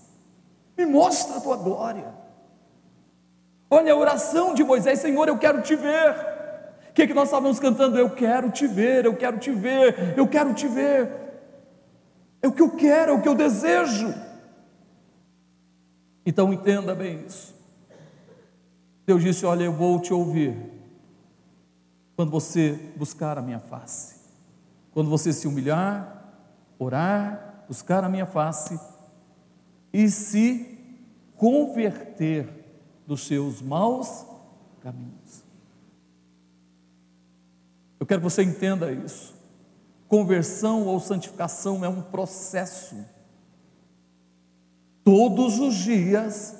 me 0.77 0.86
mostra 0.86 1.38
a 1.38 1.41
tua 1.41 1.56
glória. 1.56 2.26
Olha 3.69 3.93
a 3.93 3.95
oração 3.95 4.53
de 4.53 4.63
Moisés: 4.63 5.00
Senhor, 5.00 5.27
eu 5.27 5.38
quero 5.38 5.62
te 5.62 5.75
ver. 5.75 6.15
O 6.89 6.93
que, 6.93 7.03
é 7.03 7.07
que 7.07 7.13
nós 7.13 7.27
estávamos 7.27 7.59
cantando? 7.59 7.97
Eu 7.97 8.09
quero 8.09 8.50
te 8.50 8.65
ver, 8.65 9.05
eu 9.05 9.15
quero 9.15 9.38
te 9.38 9.51
ver, 9.51 10.17
eu 10.17 10.27
quero 10.27 10.53
te 10.53 10.67
ver. 10.67 11.09
É 12.41 12.47
o 12.47 12.51
que 12.51 12.62
eu 12.62 12.71
quero, 12.71 13.12
é 13.12 13.15
o 13.15 13.21
que 13.21 13.27
eu 13.27 13.36
desejo. 13.36 14.13
Então 16.25 16.51
entenda 16.53 16.95
bem 16.95 17.24
isso. 17.25 17.55
Deus 19.05 19.21
disse: 19.21 19.45
Olha, 19.45 19.63
eu 19.63 19.74
vou 19.74 20.00
te 20.00 20.13
ouvir 20.13 20.55
quando 22.15 22.31
você 22.31 22.79
buscar 22.95 23.38
a 23.38 23.41
minha 23.41 23.59
face, 23.59 24.15
quando 24.91 25.09
você 25.09 25.31
se 25.31 25.47
humilhar, 25.47 26.33
orar, 26.79 27.63
buscar 27.67 28.03
a 28.03 28.09
minha 28.09 28.25
face 28.25 28.79
e 29.93 30.09
se 30.09 30.77
converter 31.36 32.57
dos 33.08 33.26
seus 33.26 33.62
maus 33.62 34.26
caminhos. 34.82 35.44
Eu 38.00 38.06
quero 38.06 38.22
que 38.22 38.30
você 38.30 38.44
entenda 38.44 38.92
isso. 38.92 39.34
Conversão 40.08 40.86
ou 40.86 41.00
santificação 41.00 41.84
é 41.84 41.90
um 41.90 42.02
processo. 42.02 42.96
Todos 45.04 45.58
os 45.58 45.74
dias, 45.76 46.56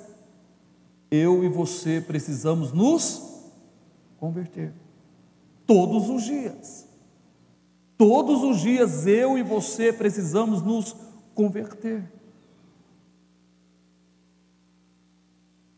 eu 1.10 1.44
e 1.44 1.48
você 1.48 2.00
precisamos 2.00 2.72
nos 2.72 3.22
converter. 4.18 4.72
Todos 5.66 6.08
os 6.08 6.24
dias. 6.24 6.88
Todos 7.96 8.42
os 8.42 8.60
dias 8.60 9.06
eu 9.06 9.36
e 9.36 9.42
você 9.42 9.92
precisamos 9.92 10.62
nos 10.62 10.96
converter. 11.34 12.17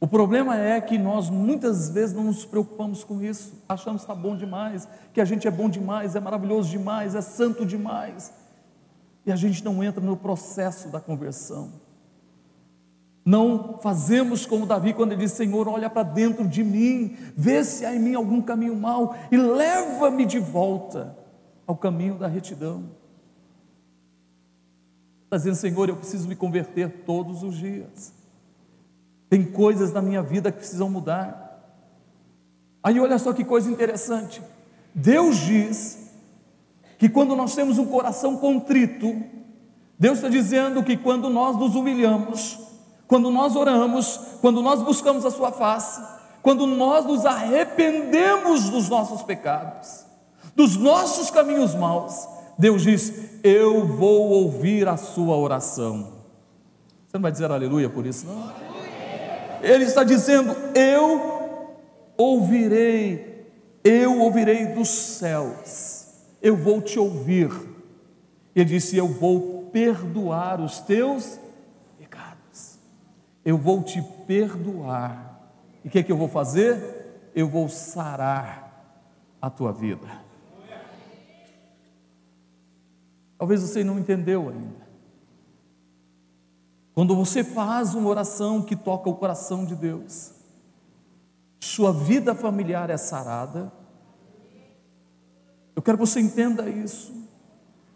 O 0.00 0.08
problema 0.08 0.56
é 0.56 0.80
que 0.80 0.96
nós 0.96 1.28
muitas 1.28 1.90
vezes 1.90 2.16
não 2.16 2.24
nos 2.24 2.46
preocupamos 2.46 3.04
com 3.04 3.20
isso, 3.20 3.52
achamos 3.68 4.02
que 4.02 4.10
está 4.10 4.14
bom 4.14 4.34
demais, 4.34 4.88
que 5.12 5.20
a 5.20 5.26
gente 5.26 5.46
é 5.46 5.50
bom 5.50 5.68
demais, 5.68 6.16
é 6.16 6.20
maravilhoso 6.20 6.70
demais, 6.70 7.14
é 7.14 7.20
santo 7.20 7.66
demais, 7.66 8.32
e 9.26 9.30
a 9.30 9.36
gente 9.36 9.62
não 9.62 9.84
entra 9.84 10.02
no 10.02 10.16
processo 10.16 10.88
da 10.88 10.98
conversão. 10.98 11.70
Não 13.22 13.78
fazemos 13.82 14.46
como 14.46 14.64
Davi 14.64 14.94
quando 14.94 15.12
ele 15.12 15.20
diz: 15.20 15.32
Senhor, 15.32 15.68
olha 15.68 15.90
para 15.90 16.02
dentro 16.02 16.48
de 16.48 16.64
mim, 16.64 17.14
vê 17.36 17.62
se 17.62 17.84
há 17.84 17.94
em 17.94 17.98
mim 17.98 18.14
algum 18.14 18.40
caminho 18.40 18.74
mau 18.74 19.14
e 19.30 19.36
leva-me 19.36 20.24
de 20.24 20.38
volta 20.38 21.14
ao 21.66 21.76
caminho 21.76 22.14
da 22.14 22.26
retidão. 22.26 22.84
Está 25.24 25.36
dizendo, 25.36 25.56
Senhor, 25.56 25.88
eu 25.90 25.96
preciso 25.96 26.26
me 26.26 26.34
converter 26.34 27.04
todos 27.04 27.42
os 27.42 27.54
dias. 27.56 28.19
Tem 29.30 29.44
coisas 29.44 29.92
na 29.92 30.02
minha 30.02 30.20
vida 30.20 30.50
que 30.50 30.58
precisam 30.58 30.90
mudar. 30.90 31.62
Aí 32.82 32.98
olha 32.98 33.16
só 33.16 33.32
que 33.32 33.44
coisa 33.44 33.70
interessante. 33.70 34.42
Deus 34.92 35.38
diz 35.38 36.10
que 36.98 37.08
quando 37.08 37.36
nós 37.36 37.54
temos 37.54 37.78
um 37.78 37.86
coração 37.86 38.36
contrito, 38.36 39.22
Deus 39.96 40.18
está 40.18 40.28
dizendo 40.28 40.82
que 40.82 40.96
quando 40.96 41.30
nós 41.30 41.56
nos 41.56 41.76
humilhamos, 41.76 42.58
quando 43.06 43.30
nós 43.30 43.54
oramos, 43.54 44.18
quando 44.40 44.60
nós 44.60 44.82
buscamos 44.82 45.24
a 45.24 45.30
Sua 45.30 45.52
face, 45.52 46.02
quando 46.42 46.66
nós 46.66 47.04
nos 47.04 47.24
arrependemos 47.24 48.68
dos 48.68 48.88
nossos 48.88 49.22
pecados, 49.22 50.04
dos 50.56 50.76
nossos 50.76 51.30
caminhos 51.30 51.72
maus, 51.74 52.26
Deus 52.58 52.82
diz: 52.82 53.12
Eu 53.44 53.86
vou 53.86 54.30
ouvir 54.30 54.88
a 54.88 54.96
sua 54.96 55.36
oração. 55.36 56.18
Você 57.06 57.16
não 57.16 57.22
vai 57.22 57.30
dizer 57.30 57.50
aleluia 57.50 57.88
por 57.88 58.04
isso, 58.06 58.26
não? 58.26 58.69
Ele 59.62 59.84
está 59.84 60.04
dizendo: 60.04 60.54
Eu 60.74 61.76
ouvirei, 62.16 63.46
eu 63.84 64.18
ouvirei 64.20 64.66
dos 64.66 64.88
céus, 64.88 66.06
eu 66.40 66.56
vou 66.56 66.80
te 66.80 66.98
ouvir. 66.98 67.50
Ele 68.54 68.64
disse: 68.64 68.96
Eu 68.96 69.08
vou 69.08 69.70
perdoar 69.72 70.60
os 70.60 70.80
teus 70.80 71.38
pecados, 71.98 72.78
eu 73.44 73.56
vou 73.56 73.82
te 73.82 74.02
perdoar. 74.26 75.30
E 75.84 75.88
o 75.88 75.90
que, 75.90 75.98
é 75.98 76.02
que 76.02 76.12
eu 76.12 76.16
vou 76.16 76.28
fazer? 76.28 77.30
Eu 77.34 77.48
vou 77.48 77.68
sarar 77.68 78.70
a 79.40 79.48
tua 79.48 79.72
vida. 79.72 80.06
Talvez 83.38 83.62
você 83.62 83.82
não 83.82 83.98
entendeu 83.98 84.50
ainda. 84.50 84.79
Quando 87.00 87.16
você 87.16 87.42
faz 87.42 87.94
uma 87.94 88.10
oração 88.10 88.60
que 88.60 88.76
toca 88.76 89.08
o 89.08 89.14
coração 89.14 89.64
de 89.64 89.74
Deus, 89.74 90.32
sua 91.58 91.94
vida 91.94 92.34
familiar 92.34 92.90
é 92.90 92.98
sarada. 92.98 93.72
Eu 95.74 95.80
quero 95.80 95.96
que 95.96 96.04
você 96.04 96.20
entenda 96.20 96.68
isso. 96.68 97.10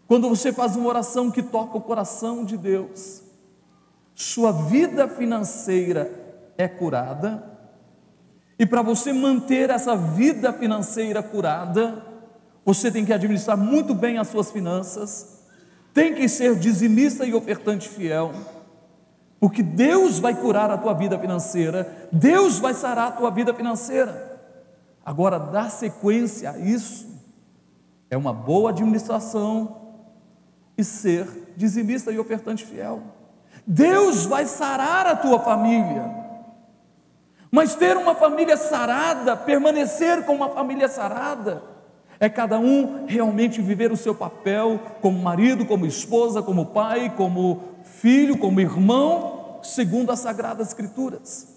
Quando 0.07 0.27
você 0.27 0.51
faz 0.51 0.75
uma 0.75 0.89
oração 0.89 1.29
que 1.29 1.43
toca 1.43 1.77
o 1.77 1.81
coração 1.81 2.43
de 2.43 2.57
Deus, 2.57 3.21
sua 4.15 4.51
vida 4.51 5.07
financeira 5.07 6.11
é 6.57 6.67
curada. 6.67 7.43
E 8.57 8.65
para 8.65 8.81
você 8.81 9.13
manter 9.13 9.69
essa 9.69 9.95
vida 9.95 10.51
financeira 10.51 11.21
curada, 11.21 12.03
você 12.65 12.91
tem 12.91 13.05
que 13.05 13.13
administrar 13.13 13.55
muito 13.55 13.93
bem 13.93 14.17
as 14.17 14.29
suas 14.29 14.49
finanças, 14.49 15.43
tem 15.93 16.15
que 16.15 16.27
ser 16.27 16.55
dizimista 16.55 17.23
e 17.23 17.35
ofertante 17.35 17.87
fiel 17.87 18.54
porque 19.45 19.61
Deus 19.61 20.17
vai 20.17 20.33
curar 20.33 20.71
a 20.71 20.77
tua 20.77 20.95
vida 20.95 21.19
financeira, 21.19 22.09
Deus 22.11 22.57
vai 22.57 22.73
sarar 22.73 23.09
a 23.09 23.11
tua 23.11 23.29
vida 23.29 23.53
financeira. 23.53 24.41
Agora, 25.05 25.37
dar 25.37 25.69
sequência 25.69 26.49
a 26.49 26.57
isso 26.57 27.07
é 28.09 28.17
uma 28.17 28.33
boa 28.33 28.71
administração 28.71 29.93
e 30.75 30.83
ser 30.83 31.27
dizimista 31.55 32.11
e 32.11 32.17
ofertante 32.17 32.65
fiel. 32.65 33.03
Deus 33.67 34.25
vai 34.25 34.47
sarar 34.47 35.05
a 35.05 35.15
tua 35.15 35.37
família. 35.37 36.11
Mas 37.51 37.75
ter 37.75 37.97
uma 37.97 38.15
família 38.15 38.57
sarada, 38.57 39.37
permanecer 39.37 40.25
com 40.25 40.33
uma 40.33 40.49
família 40.49 40.87
sarada, 40.87 41.61
é 42.19 42.27
cada 42.27 42.57
um 42.57 43.05
realmente 43.05 43.61
viver 43.61 43.91
o 43.91 43.97
seu 43.97 44.15
papel 44.15 44.79
como 45.01 45.19
marido, 45.19 45.67
como 45.67 45.85
esposa, 45.85 46.41
como 46.41 46.65
pai, 46.65 47.13
como 47.15 47.61
filho, 47.83 48.39
como 48.39 48.59
irmão, 48.59 49.34
segundo 49.67 50.11
as 50.11 50.19
Sagradas 50.19 50.69
Escrituras. 50.69 51.55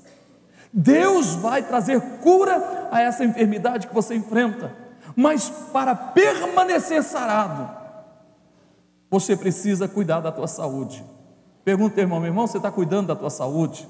Deus 0.72 1.34
vai 1.34 1.62
trazer 1.62 2.00
cura 2.20 2.88
a 2.90 3.00
essa 3.00 3.24
enfermidade 3.24 3.86
que 3.86 3.94
você 3.94 4.14
enfrenta, 4.14 4.72
mas 5.16 5.48
para 5.72 5.94
permanecer 5.94 7.02
sarado, 7.02 7.68
você 9.10 9.36
precisa 9.36 9.88
cuidar 9.88 10.20
da 10.20 10.30
tua 10.30 10.46
saúde. 10.46 11.04
Pergunta, 11.64 12.00
irmão, 12.00 12.20
meu 12.20 12.28
irmão, 12.28 12.46
você 12.46 12.58
está 12.58 12.70
cuidando 12.70 13.08
da 13.08 13.16
tua 13.16 13.30
saúde? 13.30 13.88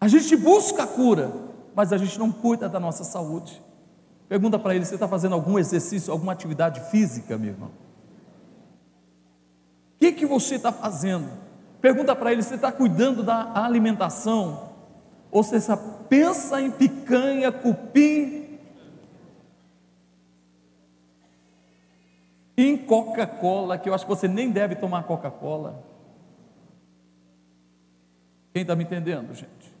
A 0.00 0.08
gente 0.08 0.34
busca 0.36 0.82
a 0.82 0.86
cura, 0.86 1.32
mas 1.74 1.92
a 1.92 1.96
gente 1.96 2.18
não 2.18 2.32
cuida 2.32 2.68
da 2.68 2.80
nossa 2.80 3.04
saúde. 3.04 3.62
Pergunta 4.28 4.58
para 4.58 4.74
ele: 4.74 4.84
você 4.84 4.94
está 4.94 5.06
fazendo 5.06 5.34
algum 5.34 5.58
exercício, 5.58 6.12
alguma 6.12 6.32
atividade 6.32 6.80
física, 6.90 7.38
meu 7.38 7.50
irmão? 7.50 7.70
Que, 10.02 10.10
que 10.10 10.26
você 10.26 10.56
está 10.56 10.72
fazendo? 10.72 11.28
Pergunta 11.80 12.16
para 12.16 12.32
ele: 12.32 12.42
você 12.42 12.56
está 12.56 12.72
cuidando 12.72 13.22
da 13.22 13.52
alimentação? 13.54 14.70
Ou 15.30 15.44
você 15.44 15.60
só 15.60 15.76
pensa 16.08 16.60
em 16.60 16.70
picanha, 16.70 17.52
cupim, 17.52 18.58
em 22.56 22.76
Coca-Cola, 22.76 23.78
que 23.78 23.88
eu 23.88 23.94
acho 23.94 24.04
que 24.04 24.10
você 24.10 24.26
nem 24.26 24.50
deve 24.50 24.74
tomar 24.74 25.04
Coca-Cola. 25.04 25.82
Quem 28.52 28.62
está 28.62 28.74
me 28.74 28.84
entendendo, 28.84 29.32
gente? 29.32 29.72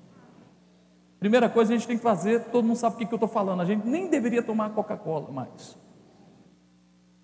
Primeira 1.18 1.50
coisa 1.50 1.74
a 1.74 1.76
gente 1.76 1.86
tem 1.86 1.96
que 1.96 2.02
fazer, 2.02 2.44
todo 2.44 2.64
mundo 2.64 2.76
sabe 2.76 2.94
o 2.94 2.98
que, 2.98 3.06
que 3.06 3.12
eu 3.12 3.16
estou 3.16 3.28
falando, 3.28 3.60
a 3.60 3.64
gente 3.64 3.86
nem 3.86 4.08
deveria 4.08 4.42
tomar 4.42 4.70
Coca-Cola 4.70 5.30
mais. 5.30 5.76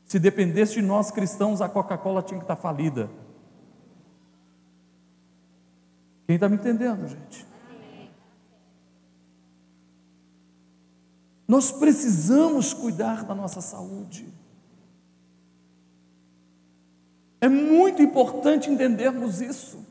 Se 0.09 0.19
dependesse 0.19 0.73
de 0.73 0.83
nós 0.83 1.11
cristãos, 1.11 1.61
a 1.61 1.69
Coca-Cola 1.69 2.23
tinha 2.23 2.41
que 2.41 2.45
estar 2.45 2.57
falida. 2.57 3.11
Quem 6.27 6.37
está 6.37 6.49
me 6.49 6.57
entendendo, 6.57 7.07
gente? 7.07 7.47
Nós 11.47 11.71
precisamos 11.71 12.73
cuidar 12.73 13.25
da 13.25 13.35
nossa 13.35 13.61
saúde. 13.61 14.33
É 17.41 17.49
muito 17.49 18.01
importante 18.01 18.71
entendermos 18.71 19.43
isso. 19.43 19.87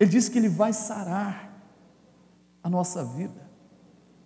Ele 0.00 0.10
diz 0.10 0.28
que 0.28 0.36
Ele 0.36 0.48
vai 0.48 0.72
sarar 0.72 1.52
a 2.60 2.68
nossa 2.68 3.04
vida, 3.04 3.48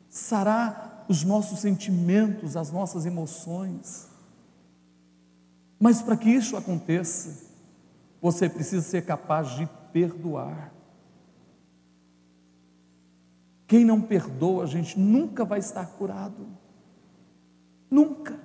sarar 0.09 0.86
os 1.09 1.23
nossos 1.23 1.61
sentimentos, 1.61 2.57
as 2.57 2.71
nossas 2.71 3.07
emoções. 3.07 4.09
Mas 5.79 6.03
para 6.03 6.17
que 6.17 6.31
isso 6.31 6.57
aconteça, 6.57 7.47
você 8.21 8.49
precisa 8.49 8.83
ser 8.83 9.05
capaz 9.05 9.51
de 9.57 9.69
perdoar. 9.93 10.73
Quem 13.67 13.85
não 13.85 14.01
perdoa, 14.01 14.65
a 14.65 14.67
gente 14.67 14.99
nunca 14.99 15.45
vai 15.45 15.59
estar 15.59 15.85
curado. 15.87 16.47
Nunca. 17.91 18.39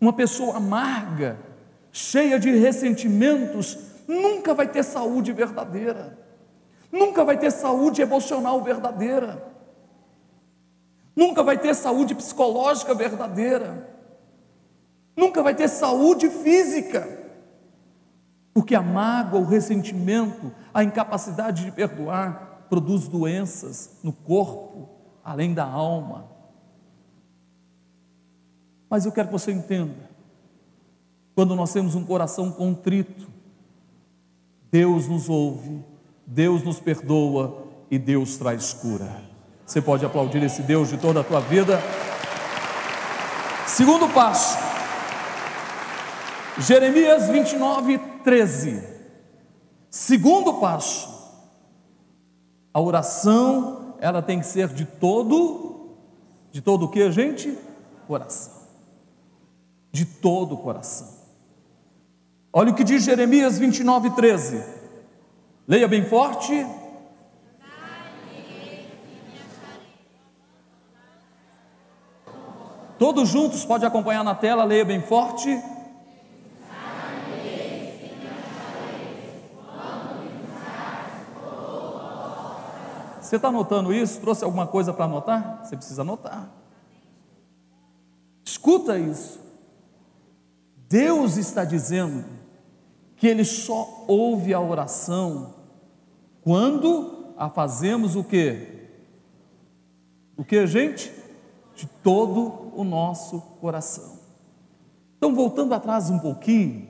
Uma 0.00 0.12
pessoa 0.12 0.56
amarga, 0.56 1.38
cheia 1.92 2.38
de 2.40 2.50
ressentimentos, 2.50 3.78
nunca 4.08 4.54
vai 4.54 4.66
ter 4.66 4.82
saúde 4.82 5.32
verdadeira. 5.32 6.18
Nunca 6.90 7.22
vai 7.24 7.38
ter 7.38 7.50
saúde 7.50 8.02
emocional 8.02 8.62
verdadeira. 8.62 9.49
Nunca 11.20 11.42
vai 11.42 11.58
ter 11.58 11.74
saúde 11.74 12.14
psicológica 12.14 12.94
verdadeira. 12.94 13.86
Nunca 15.14 15.42
vai 15.42 15.54
ter 15.54 15.68
saúde 15.68 16.30
física. 16.30 17.06
Porque 18.54 18.74
a 18.74 18.80
mágoa, 18.80 19.40
o 19.40 19.44
ressentimento, 19.44 20.50
a 20.72 20.82
incapacidade 20.82 21.62
de 21.62 21.72
perdoar 21.72 22.64
produz 22.70 23.06
doenças 23.06 23.98
no 24.02 24.14
corpo, 24.14 24.88
além 25.22 25.52
da 25.52 25.66
alma. 25.66 26.24
Mas 28.88 29.04
eu 29.04 29.12
quero 29.12 29.28
que 29.28 29.34
você 29.34 29.52
entenda, 29.52 30.08
quando 31.34 31.54
nós 31.54 31.70
temos 31.70 31.94
um 31.94 32.02
coração 32.02 32.50
contrito, 32.50 33.28
Deus 34.70 35.06
nos 35.06 35.28
ouve, 35.28 35.84
Deus 36.26 36.62
nos 36.62 36.80
perdoa 36.80 37.66
e 37.90 37.98
Deus 37.98 38.38
traz 38.38 38.72
cura. 38.72 39.29
Você 39.70 39.80
pode 39.80 40.04
aplaudir 40.04 40.42
esse 40.42 40.62
Deus 40.62 40.88
de 40.88 40.98
toda 40.98 41.20
a 41.20 41.22
tua 41.22 41.38
vida. 41.38 41.80
Segundo 43.68 44.08
passo, 44.08 44.58
Jeremias 46.58 47.28
29, 47.28 47.96
13. 48.24 48.82
Segundo 49.88 50.54
passo, 50.54 51.08
a 52.74 52.80
oração, 52.80 53.94
ela 54.00 54.20
tem 54.20 54.40
que 54.40 54.46
ser 54.46 54.66
de 54.70 54.84
todo, 54.84 55.94
de 56.50 56.60
todo 56.60 56.86
o 56.86 56.88
que, 56.88 57.08
gente? 57.12 57.56
Coração. 58.08 58.52
De 59.92 60.04
todo 60.04 60.56
o 60.56 60.58
coração. 60.58 61.10
Olha 62.52 62.72
o 62.72 62.74
que 62.74 62.82
diz 62.82 63.04
Jeremias 63.04 63.56
29, 63.56 64.10
13. 64.16 64.64
Leia 65.68 65.86
bem 65.86 66.04
forte. 66.04 66.66
Todos 73.00 73.30
juntos, 73.30 73.64
pode 73.64 73.86
acompanhar 73.86 74.22
na 74.22 74.34
tela, 74.34 74.62
leia 74.62 74.84
bem 74.84 75.00
forte. 75.00 75.48
Você 83.18 83.36
está 83.36 83.48
anotando 83.48 83.90
isso? 83.90 84.20
Trouxe 84.20 84.44
alguma 84.44 84.66
coisa 84.66 84.92
para 84.92 85.06
anotar? 85.06 85.64
Você 85.64 85.78
precisa 85.78 86.02
anotar. 86.02 86.50
Escuta 88.44 88.98
isso. 88.98 89.40
Deus 90.86 91.38
está 91.38 91.64
dizendo 91.64 92.26
que 93.16 93.26
Ele 93.26 93.46
só 93.46 94.04
ouve 94.08 94.52
a 94.52 94.60
oração 94.60 95.54
quando 96.42 97.32
a 97.38 97.48
fazemos 97.48 98.14
o 98.14 98.22
que? 98.22 98.90
O 100.36 100.44
que, 100.44 100.66
gente? 100.66 101.10
De 101.74 101.86
todo 101.86 102.69
o 102.74 102.84
nosso 102.84 103.40
coração. 103.60 104.18
Então, 105.16 105.34
voltando 105.34 105.74
atrás 105.74 106.08
um 106.08 106.18
pouquinho, 106.18 106.88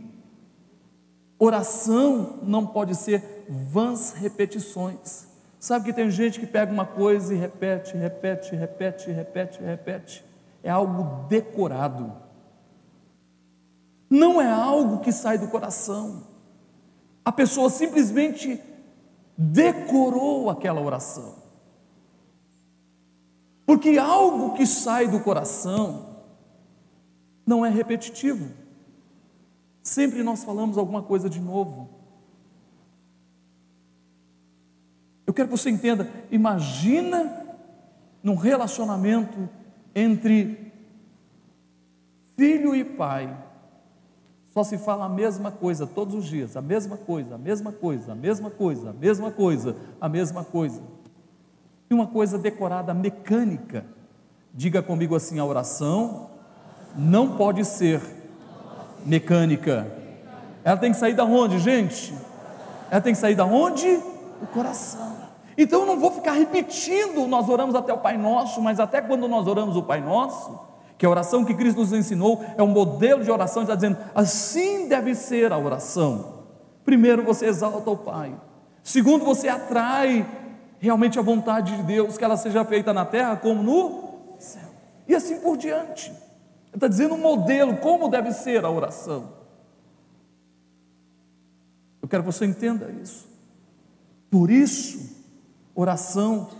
oração 1.39 2.39
não 2.43 2.67
pode 2.67 2.95
ser 2.95 3.45
vãs 3.49 4.13
repetições. 4.13 5.27
Sabe 5.59 5.87
que 5.87 5.93
tem 5.93 6.11
gente 6.11 6.39
que 6.39 6.47
pega 6.47 6.73
uma 6.73 6.87
coisa 6.87 7.35
e 7.35 7.37
repete, 7.37 7.97
repete, 7.97 8.55
repete, 8.55 9.11
repete, 9.11 9.63
repete. 9.63 10.25
É 10.63 10.71
algo 10.71 11.27
decorado. 11.29 12.13
Não 14.09 14.41
é 14.41 14.51
algo 14.51 15.01
que 15.01 15.13
sai 15.13 15.39
do 15.39 15.49
coração. 15.49 16.23
A 17.25 17.31
pessoa 17.31 17.69
simplesmente 17.69 18.61
decorou 19.37 20.51
aquela 20.51 20.81
oração. 20.81 21.40
Porque 23.71 23.99
algo 23.99 24.55
que 24.55 24.67
sai 24.67 25.07
do 25.07 25.21
coração 25.21 26.17
não 27.47 27.65
é 27.65 27.71
repetitivo. 27.71 28.51
Sempre 29.81 30.25
nós 30.25 30.43
falamos 30.43 30.77
alguma 30.77 31.05
coisa 31.05 31.31
de 31.31 31.39
novo. 31.39 31.89
Eu 35.25 35.33
quero 35.33 35.47
que 35.47 35.57
você 35.57 35.71
entenda, 35.71 36.11
imagina 36.33 37.47
num 38.25 38.35
relacionamento 38.35 39.49
entre 39.95 40.73
filho 42.37 42.75
e 42.75 42.83
pai. 42.85 43.41
Só 44.47 44.65
se 44.65 44.79
fala 44.79 45.05
a 45.05 45.09
mesma 45.09 45.53
coisa 45.53 45.87
todos 45.87 46.17
os 46.17 46.25
dias, 46.25 46.57
a 46.57 46.61
mesma 46.61 46.97
coisa, 46.97 47.37
a 47.37 47.39
mesma 47.39 47.71
coisa, 47.71 48.11
a 48.11 48.17
mesma 48.17 48.51
coisa, 48.51 48.91
a 48.91 48.93
mesma 48.93 49.31
coisa, 49.31 49.77
a 50.01 50.09
mesma 50.09 50.45
coisa. 50.45 50.83
E 51.91 51.95
uma 51.95 52.07
coisa 52.07 52.39
decorada 52.39 52.95
mecânica. 52.95 53.85
Diga 54.55 54.81
comigo 54.81 55.17
assim: 55.17 55.41
a 55.41 55.45
oração 55.45 56.31
não 56.97 57.37
pode 57.37 57.65
ser 57.65 58.01
mecânica. 59.05 59.91
Ela 60.63 60.77
tem 60.77 60.93
que 60.93 60.99
sair 60.99 61.15
da 61.15 61.25
onde, 61.25 61.59
gente? 61.59 62.15
Ela 62.93 63.01
tem 63.01 63.13
que 63.13 63.19
sair 63.19 63.35
da 63.35 63.45
onde? 63.45 63.89
O 64.41 64.47
coração. 64.53 65.17
Então 65.59 65.81
eu 65.81 65.87
não 65.87 65.99
vou 65.99 66.13
ficar 66.13 66.31
repetindo, 66.31 67.27
nós 67.27 67.49
oramos 67.49 67.75
até 67.75 67.93
o 67.93 67.99
Pai 67.99 68.17
Nosso, 68.17 68.63
mas 68.63 68.79
até 68.79 69.01
quando 69.03 69.27
nós 69.27 69.49
oramos 69.49 69.77
o 69.77 69.83
Pai 69.83 70.01
Nosso, 70.01 70.61
que 70.97 71.05
a 71.05 71.11
oração 71.11 71.45
que 71.45 71.55
Cristo 71.55 71.81
nos 71.81 71.93
ensinou 71.93 72.45
é 72.57 72.63
um 72.63 72.69
modelo 72.69 73.25
de 73.25 73.33
oração, 73.33 73.63
está 73.63 73.75
dizendo, 73.75 73.99
assim 74.15 74.87
deve 74.87 75.13
ser 75.17 75.53
a 75.53 75.59
oração. 75.59 76.45
Primeiro 76.85 77.25
você 77.25 77.47
exalta 77.47 77.91
o 77.91 77.97
Pai, 77.97 78.33
segundo 78.81 79.25
você 79.25 79.49
atrai 79.49 80.25
realmente 80.81 81.19
a 81.19 81.23
vontade 81.23 81.77
de 81.77 81.83
Deus, 81.85 82.19
que 82.19 82.25
ela 82.25 82.37
seja 82.37 82.65
feita 82.65 82.93
na 82.93 83.05
terra 83.05 83.37
como 83.37 83.63
no 83.63 84.39
céu, 84.41 84.71
e 85.07 85.15
assim 85.15 85.39
por 85.39 85.57
diante. 85.57 86.13
Está 86.75 86.89
dizendo 86.89 87.15
um 87.15 87.19
modelo, 87.19 87.77
como 87.77 88.09
deve 88.09 88.33
ser 88.33 88.65
a 88.65 88.71
oração. 88.71 89.33
Eu 92.01 92.09
quero 92.09 92.23
que 92.23 92.33
você 92.33 92.47
entenda 92.47 92.91
isso. 92.91 93.29
Por 94.31 94.51
isso, 94.51 95.21
Oração 95.75 96.51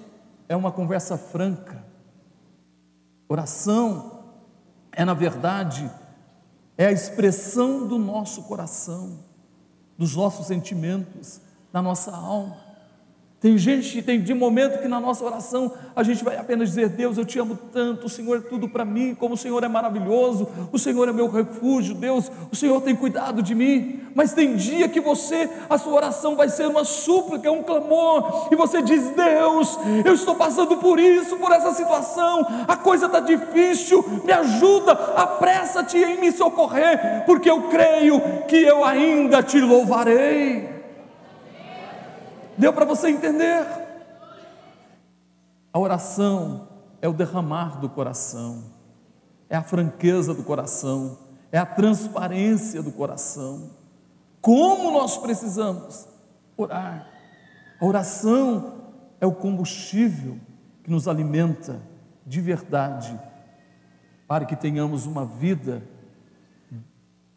é 0.49 0.57
uma 0.57 0.73
conversa 0.73 1.19
franca. 1.19 1.85
Oração 3.29 4.25
é, 4.93 5.05
na 5.05 5.15
verdade, 5.15 5.91
é 6.77 6.87
a 6.87 6.93
expressão 6.93 7.87
do 7.87 7.99
nosso 7.99 8.45
coração, 8.45 9.19
dos 9.99 10.17
nossos 10.17 10.47
sentimentos, 10.47 11.41
da 11.73 11.83
nossa 11.83 12.17
alma. 12.17 12.70
Tem 13.41 13.57
gente, 13.57 14.03
tem 14.03 14.21
de 14.21 14.35
momento 14.35 14.83
que 14.83 14.89
na 14.89 15.01
nossa 15.01 15.25
oração 15.25 15.73
a 15.97 16.03
gente 16.03 16.23
vai 16.23 16.37
apenas 16.37 16.69
dizer: 16.69 16.91
Deus, 16.91 17.17
eu 17.17 17.25
te 17.25 17.39
amo 17.39 17.59
tanto, 17.73 18.07
o 18.07 18.09
Senhor 18.11 18.37
é 18.37 18.41
tudo 18.41 18.69
para 18.69 18.85
mim, 18.85 19.17
como 19.19 19.33
o 19.33 19.37
Senhor 19.37 19.65
é 19.65 19.69
maravilhoso, 19.69 20.47
o 20.71 20.79
Senhor 20.79 21.09
é 21.09 21.13
meu 21.13 21.27
refúgio, 21.27 21.95
Deus, 21.95 22.31
o 22.53 22.57
Senhor 22.57 22.79
tem 22.83 22.95
cuidado 22.95 23.43
de 23.43 23.55
mim. 23.55 24.01
Mas 24.15 24.35
tem 24.35 24.57
dia 24.57 24.89
que 24.91 25.01
você, 25.01 25.49
a 25.71 25.79
sua 25.79 25.95
oração 25.95 26.37
vai 26.37 26.51
ser 26.51 26.67
uma 26.67 26.85
súplica, 26.85 27.51
um 27.51 27.63
clamor, 27.63 28.49
e 28.53 28.57
você 28.57 28.83
diz: 28.83 29.09
Deus, 29.13 29.79
eu 30.05 30.13
estou 30.13 30.35
passando 30.35 30.77
por 30.77 31.01
isso, 31.01 31.37
por 31.39 31.51
essa 31.51 31.73
situação, 31.73 32.47
a 32.69 32.77
coisa 32.77 33.07
está 33.07 33.21
difícil, 33.21 34.05
me 34.23 34.33
ajuda, 34.33 34.93
apressa-te 34.93 35.97
em 35.97 36.21
me 36.21 36.31
socorrer, 36.31 37.25
porque 37.25 37.49
eu 37.49 37.63
creio 37.63 38.21
que 38.47 38.57
eu 38.57 38.85
ainda 38.85 39.43
te 39.43 39.59
louvarei. 39.63 40.70
Deu 42.61 42.75
para 42.75 42.85
você 42.85 43.09
entender? 43.09 43.67
A 45.73 45.79
oração 45.79 46.69
é 47.01 47.09
o 47.09 47.13
derramar 47.15 47.81
do 47.81 47.89
coração, 47.89 48.65
é 49.49 49.57
a 49.57 49.63
franqueza 49.63 50.35
do 50.35 50.43
coração, 50.43 51.17
é 51.51 51.57
a 51.57 51.65
transparência 51.65 52.83
do 52.83 52.93
coração. 52.93 53.71
Como 54.43 54.91
nós 54.91 55.17
precisamos 55.17 56.07
orar? 56.55 57.09
A 57.81 57.87
oração 57.87 58.75
é 59.19 59.27
o 59.27 59.33
combustível 59.33 60.39
que 60.85 60.91
nos 60.91 61.09
alimenta 61.09 61.81
de 62.27 62.43
verdade, 62.43 63.19
para 64.29 64.45
que 64.45 64.55
tenhamos 64.55 65.07
uma 65.07 65.25
vida 65.25 65.83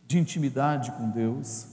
de 0.06 0.20
intimidade 0.20 0.92
com 0.92 1.10
Deus, 1.10 1.68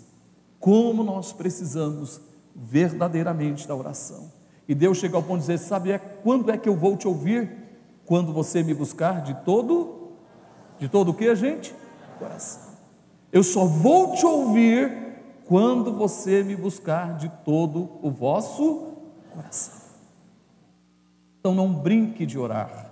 como 0.60 1.02
nós 1.02 1.32
precisamos 1.32 2.29
verdadeiramente 2.60 3.66
da 3.66 3.74
oração. 3.74 4.30
E 4.68 4.74
Deus 4.74 4.98
chega 4.98 5.16
ao 5.16 5.22
ponto 5.22 5.40
de 5.40 5.46
dizer: 5.46 5.58
Sabe 5.58 5.92
é, 5.92 5.98
quando 5.98 6.50
é 6.50 6.58
que 6.58 6.68
eu 6.68 6.76
vou 6.76 6.96
te 6.96 7.08
ouvir? 7.08 7.58
Quando 8.04 8.32
você 8.32 8.62
me 8.62 8.74
buscar 8.74 9.22
de 9.22 9.34
todo, 9.44 10.10
de 10.78 10.88
todo 10.88 11.12
o 11.12 11.14
que, 11.14 11.34
gente? 11.34 11.74
Coração. 12.18 12.70
Eu 13.32 13.42
só 13.42 13.64
vou 13.64 14.14
te 14.14 14.26
ouvir 14.26 14.92
quando 15.46 15.92
você 15.92 16.42
me 16.42 16.54
buscar 16.54 17.16
de 17.16 17.28
todo 17.44 17.88
o 18.02 18.10
vosso 18.10 18.94
coração. 19.32 19.80
Então 21.38 21.54
não 21.54 21.72
brinque 21.72 22.26
de 22.26 22.38
orar. 22.38 22.90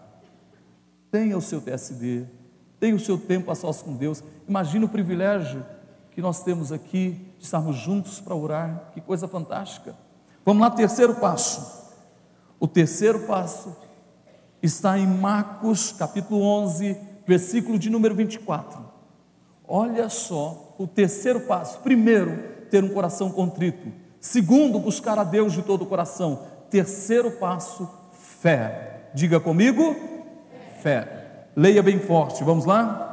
Tenha 1.11 1.37
o 1.37 1.43
seu 1.43 1.61
TSD, 1.61 2.27
tenha 2.81 2.95
o 2.95 3.01
seu 3.01 3.19
tempo 3.19 3.51
a 3.51 3.55
sós 3.55 3.83
com 3.83 3.95
Deus. 3.95 4.23
Imagina 4.49 4.87
o 4.87 4.89
privilégio 4.89 5.65
que 6.13 6.23
nós 6.23 6.43
temos 6.43 6.73
aqui 6.73 7.28
de 7.39 7.45
estarmos 7.45 7.77
juntos 7.77 8.21
para 8.21 8.35
orar. 8.35 8.91
Que 8.93 9.01
coisa 9.01 9.29
fantástica. 9.29 9.95
Vamos 10.45 10.63
lá, 10.63 10.71
terceiro 10.71 11.15
passo. 11.15 11.89
O 12.59 12.67
terceiro 12.67 13.21
passo 13.21 13.77
está 14.63 14.99
em 14.99 15.07
Marcos, 15.07 15.93
capítulo 15.93 16.43
11, 16.43 16.97
versículo 17.27 17.79
de 17.79 17.89
número 17.89 18.15
24. 18.15 18.81
Olha 19.67 20.09
só 20.09 20.75
o 20.79 20.87
terceiro 20.87 21.41
passo. 21.41 21.79
Primeiro, 21.81 22.59
ter 22.71 22.83
um 22.83 22.89
coração 22.89 23.31
contrito. 23.31 23.93
Segundo, 24.21 24.79
buscar 24.79 25.19
a 25.19 25.25
Deus 25.25 25.53
de 25.53 25.63
todo 25.63 25.83
o 25.83 25.87
coração. 25.87 26.43
Terceiro 26.71 27.31
passo, 27.33 27.89
fé. 28.13 29.11
Diga 29.15 29.39
comigo, 29.39 29.95
fé. 30.83 31.47
Leia 31.55 31.83
bem 31.83 31.99
forte. 31.99 32.43
Vamos 32.43 32.65
lá? 32.65 33.08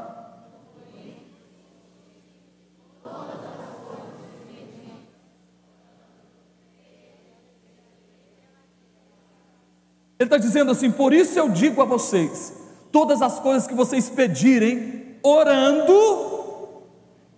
Ele 10.20 10.28
está 10.28 10.38
dizendo 10.38 10.72
assim: 10.72 10.92
por 10.92 11.14
isso 11.14 11.38
eu 11.38 11.50
digo 11.50 11.82
a 11.82 11.86
vocês: 11.86 12.54
todas 12.92 13.22
as 13.22 13.40
coisas 13.40 13.68
que 13.68 13.74
vocês 13.74 14.10
pedirem, 14.10 15.18
orando, 15.22 16.84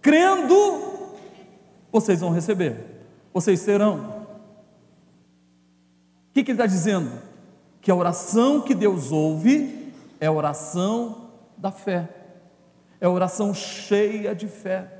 crendo, 0.01 0.81
vocês 1.91 2.21
vão 2.21 2.29
receber, 2.29 3.05
vocês 3.33 3.63
terão. 3.63 4.25
O 6.29 6.33
que, 6.33 6.43
que 6.43 6.51
ele 6.51 6.57
está 6.59 6.67
dizendo? 6.67 7.11
Que 7.81 7.89
a 7.89 7.95
oração 7.95 8.61
que 8.61 8.75
Deus 8.75 9.11
ouve 9.11 9.91
é 10.19 10.27
a 10.27 10.31
oração 10.31 11.29
da 11.57 11.71
fé, 11.71 12.07
é 13.01 13.07
a 13.07 13.09
oração 13.09 13.53
cheia 13.53 14.35
de 14.35 14.47
fé. 14.47 14.93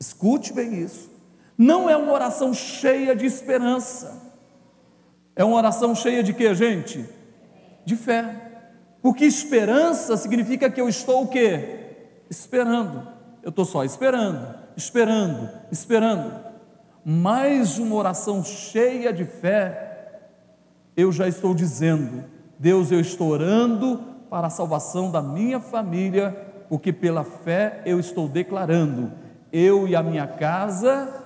Escute 0.00 0.52
bem 0.52 0.74
isso. 0.74 1.10
Não 1.58 1.88
é 1.88 1.96
uma 1.96 2.12
oração 2.12 2.52
cheia 2.52 3.16
de 3.16 3.24
esperança 3.24 4.25
é 5.36 5.44
uma 5.44 5.58
oração 5.58 5.94
cheia 5.94 6.22
de 6.22 6.32
quê, 6.32 6.54
gente? 6.54 7.06
De 7.84 7.94
fé. 7.94 8.46
Porque 9.02 9.26
esperança 9.26 10.16
significa 10.16 10.70
que 10.70 10.80
eu 10.80 10.88
estou 10.88 11.24
o 11.24 11.28
quê? 11.28 11.94
Esperando. 12.30 13.06
Eu 13.42 13.50
estou 13.50 13.66
só 13.66 13.84
esperando, 13.84 14.54
esperando, 14.76 15.48
esperando. 15.70 16.34
Mais 17.04 17.78
uma 17.78 17.94
oração 17.94 18.42
cheia 18.42 19.12
de 19.12 19.24
fé, 19.24 20.22
eu 20.96 21.12
já 21.12 21.28
estou 21.28 21.54
dizendo: 21.54 22.24
Deus, 22.58 22.90
eu 22.90 22.98
estou 22.98 23.28
orando 23.28 24.02
para 24.28 24.48
a 24.48 24.50
salvação 24.50 25.12
da 25.12 25.22
minha 25.22 25.60
família, 25.60 26.30
porque 26.68 26.92
pela 26.92 27.22
fé 27.22 27.82
eu 27.86 28.00
estou 28.00 28.26
declarando: 28.26 29.12
eu 29.52 29.86
e 29.86 29.94
a 29.94 30.02
minha 30.02 30.26
casa 30.26 31.24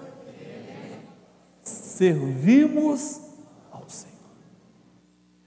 servimos 1.62 3.29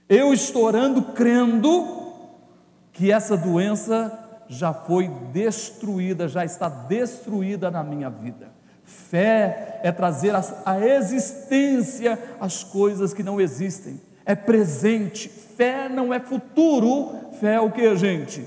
eu 0.08 0.32
estou 0.32 0.64
orando 0.64 1.02
crendo 1.02 2.04
que 2.92 3.10
essa 3.10 3.36
doença 3.36 4.12
já 4.48 4.72
foi 4.72 5.08
destruída, 5.32 6.28
já 6.28 6.44
está 6.44 6.68
destruída 6.68 7.70
na 7.70 7.82
minha 7.82 8.10
vida. 8.10 8.48
Fé 8.84 9.80
é 9.82 9.90
trazer 9.90 10.34
a 10.34 10.80
existência 10.80 12.18
as 12.38 12.62
coisas 12.62 13.14
que 13.14 13.22
não 13.22 13.40
existem, 13.40 14.00
é 14.26 14.34
presente. 14.34 15.28
Fé 15.28 15.88
não 15.88 16.12
é 16.12 16.20
futuro, 16.20 17.12
fé 17.40 17.54
é 17.54 17.60
o 17.60 17.70
que, 17.70 17.94
gente? 17.96 18.44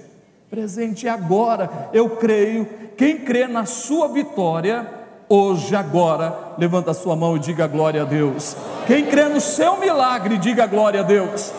Presente 0.49 1.07
é 1.07 1.09
agora. 1.09 1.89
Eu 1.93 2.11
creio. 2.17 2.65
Quem 2.95 3.19
crê 3.19 3.47
na 3.47 3.65
sua 3.65 4.07
vitória, 4.07 4.87
hoje, 5.29 5.75
agora, 5.75 6.55
levanta 6.57 6.91
a 6.91 6.93
sua 6.93 7.15
mão 7.15 7.35
e 7.35 7.39
diga 7.39 7.67
glória 7.67 8.01
a 8.01 8.05
Deus. 8.05 8.55
Quem 8.85 9.05
crê 9.05 9.25
no 9.25 9.41
seu 9.41 9.77
milagre, 9.77 10.37
diga 10.37 10.65
glória 10.65 11.01
a 11.01 11.03
Deus. 11.03 11.51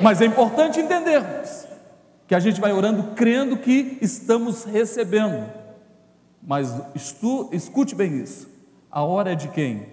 Mas 0.00 0.20
é 0.20 0.24
importante 0.24 0.80
entendermos 0.80 1.66
que 2.26 2.34
a 2.34 2.40
gente 2.40 2.60
vai 2.60 2.72
orando 2.72 3.14
crendo 3.14 3.56
que 3.56 3.98
estamos 4.00 4.64
recebendo. 4.64 5.46
Mas 6.42 6.74
estu, 6.94 7.48
escute 7.52 7.94
bem 7.94 8.20
isso. 8.22 8.48
A 8.90 9.02
hora 9.02 9.32
é 9.32 9.34
de 9.34 9.48
quem? 9.48 9.86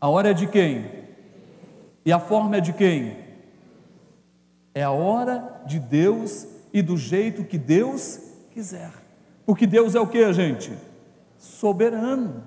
A 0.00 0.08
hora 0.08 0.30
é 0.30 0.34
de 0.34 0.46
quem? 0.46 0.86
E 2.04 2.12
a 2.12 2.18
forma 2.18 2.56
é 2.56 2.60
de 2.60 2.72
quem? 2.72 3.16
É 4.74 4.82
a 4.82 4.90
hora 4.90 5.62
de 5.66 5.78
Deus 5.78 6.46
e 6.72 6.82
do 6.82 6.96
jeito 6.96 7.44
que 7.44 7.58
Deus 7.58 8.20
quiser. 8.50 8.90
Porque 9.44 9.66
Deus 9.66 9.94
é 9.94 10.00
o 10.00 10.06
que, 10.06 10.32
gente? 10.32 10.72
Soberano. 11.46 12.44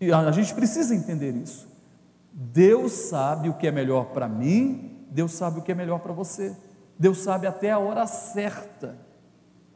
E 0.00 0.12
a 0.12 0.32
gente 0.32 0.52
precisa 0.54 0.94
entender 0.94 1.34
isso. 1.36 1.68
Deus 2.32 2.92
sabe 2.92 3.48
o 3.48 3.54
que 3.54 3.66
é 3.66 3.70
melhor 3.70 4.06
para 4.06 4.28
mim, 4.28 5.06
Deus 5.10 5.32
sabe 5.32 5.60
o 5.60 5.62
que 5.62 5.70
é 5.70 5.74
melhor 5.74 6.00
para 6.00 6.12
você. 6.12 6.56
Deus 6.98 7.18
sabe 7.18 7.46
até 7.46 7.70
a 7.70 7.78
hora 7.78 8.06
certa, 8.06 8.96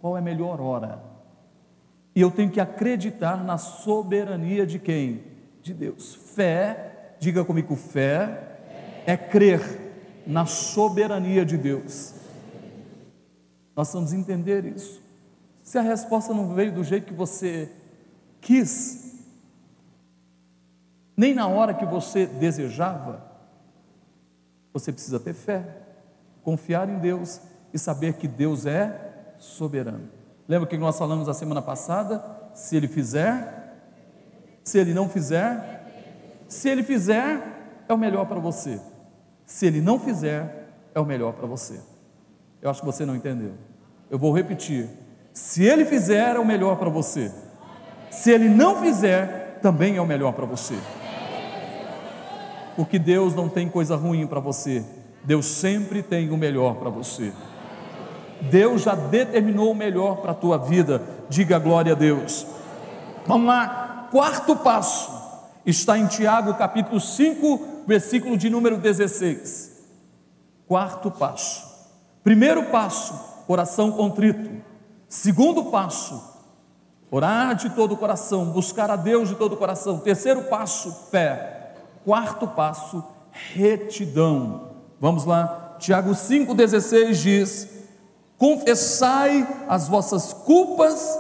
qual 0.01 0.17
é 0.17 0.21
a 0.21 0.23
melhor 0.23 0.61
hora. 0.61 1.03
E 2.15 2.21
eu 2.21 2.31
tenho 2.31 2.51
que 2.51 2.61
acreditar 2.61 3.45
na 3.45 3.59
soberania 3.59 4.67
de 4.67 4.79
quem? 4.79 5.23
De 5.63 5.75
Deus. 5.75 6.15
Fé, 6.15 7.15
diga 7.21 7.45
comigo, 7.45 7.77
fé 7.77 8.59
é 9.07 9.17
crer 9.17 9.61
na 10.27 10.47
soberania 10.47 11.45
de 11.45 11.57
Deus. 11.57 12.15
Nós 13.77 13.93
vamos 13.93 14.13
entender 14.13 14.65
isso. 14.65 15.06
Se 15.67 15.77
a 15.79 15.83
resposta 15.83 16.33
não 16.33 16.55
veio 16.55 16.71
do 16.71 16.85
jeito 16.85 17.09
que 17.09 17.13
você 17.13 17.69
quis, 18.41 19.17
nem 21.17 21.35
na 21.35 21.49
hora 21.49 21.75
que 21.75 21.85
você 21.85 22.25
desejava, 22.25 23.21
você 24.73 24.93
precisa 24.93 25.19
ter 25.19 25.35
fé, 25.35 25.67
confiar 26.45 26.89
em 26.89 27.01
Deus 27.01 27.41
e 27.75 27.81
saber 27.81 28.13
que 28.13 28.29
Deus 28.29 28.65
é 28.65 29.35
soberano. 29.39 30.09
Lembra 30.47 30.69
que 30.69 30.79
nós 30.79 30.97
falamos 30.97 31.29
a 31.29 31.35
semana 31.35 31.61
passada? 31.61 32.25
Se 32.55 32.77
Ele 32.77 32.87
fizer, 32.87 33.75
se 34.63 34.79
Ele 34.79 34.95
não 34.95 35.09
fizer, 35.09 36.45
se 36.47 36.69
Ele 36.69 36.85
fizer, 36.85 37.83
é 37.89 37.93
o 37.93 37.99
melhor 37.99 38.27
para 38.27 38.39
você. 38.39 38.81
Se 39.45 39.67
Ele 39.67 39.81
não 39.81 39.99
fizer, 39.99 40.69
é 40.95 41.01
o 41.01 41.05
melhor 41.05 41.33
para 41.33 41.49
você. 41.49 41.81
Eu 42.63 42.71
acho 42.71 42.79
que 42.79 42.87
você 42.87 43.05
não 43.05 43.17
entendeu. 43.17 43.55
Eu 44.09 44.17
vou 44.17 44.33
repetir. 44.33 45.05
Se 45.37 45.63
ele 45.63 45.85
fizer, 45.85 46.35
é 46.35 46.39
o 46.39 46.47
melhor 46.47 46.77
para 46.77 46.89
você. 46.89 47.31
Se 48.11 48.31
ele 48.31 48.49
não 48.49 48.81
fizer, 48.81 49.59
também 49.61 49.97
é 49.97 50.01
o 50.01 50.07
melhor 50.07 50.33
para 50.33 50.47
você. 50.47 50.75
Porque 52.75 52.99
Deus 52.99 53.35
não 53.35 53.47
tem 53.47 53.69
coisa 53.69 53.97
ruim 53.97 54.27
para 54.27 54.41
você. 54.41 54.83
Deus 55.23 55.45
sempre 55.45 56.03
tem 56.03 56.31
o 56.31 56.39
melhor 56.39 56.77
para 56.77 56.89
você. 56.89 57.35
Deus 58.51 58.81
já 58.81 58.95
determinou 58.95 59.73
o 59.73 59.75
melhor 59.75 60.23
para 60.23 60.31
a 60.31 60.35
tua 60.35 60.57
vida. 60.57 61.03
Diga 61.29 61.59
glória 61.59 61.93
a 61.93 61.95
Deus. 61.95 62.47
Vamos 63.27 63.47
lá. 63.47 64.09
Quarto 64.11 64.57
passo 64.57 65.13
está 65.67 65.99
em 65.99 66.07
Tiago, 66.07 66.55
capítulo 66.55 66.99
5, 66.99 67.85
versículo 67.87 68.39
de 68.39 68.49
número 68.49 68.79
16. 68.79 69.85
Quarto 70.67 71.11
passo. 71.11 71.63
Primeiro 72.25 72.71
passo, 72.71 73.13
coração 73.47 73.93
contrito. 73.93 74.56
Segundo 75.09 75.67
passo, 75.67 76.21
orar 77.11 77.55
de 77.55 77.71
todo 77.71 77.93
o 77.93 77.97
coração, 77.97 78.47
buscar 78.47 78.91
a 78.91 78.97
Deus 78.97 79.29
de 79.29 79.37
todo 79.37 79.53
o 79.53 79.57
coração. 79.57 79.99
Terceiro 79.99 80.43
passo, 80.45 80.93
fé. 81.11 81.75
Quarto 82.05 82.49
passo, 82.49 83.03
retidão. 83.55 84.71
Vamos 85.01 85.25
lá, 85.25 85.77
Tiago 85.79 86.11
5,16 86.11 87.13
diz: 87.15 87.69
Confessai 88.39 89.65
as 89.69 89.89
vossas 89.89 90.33
culpas 90.33 91.19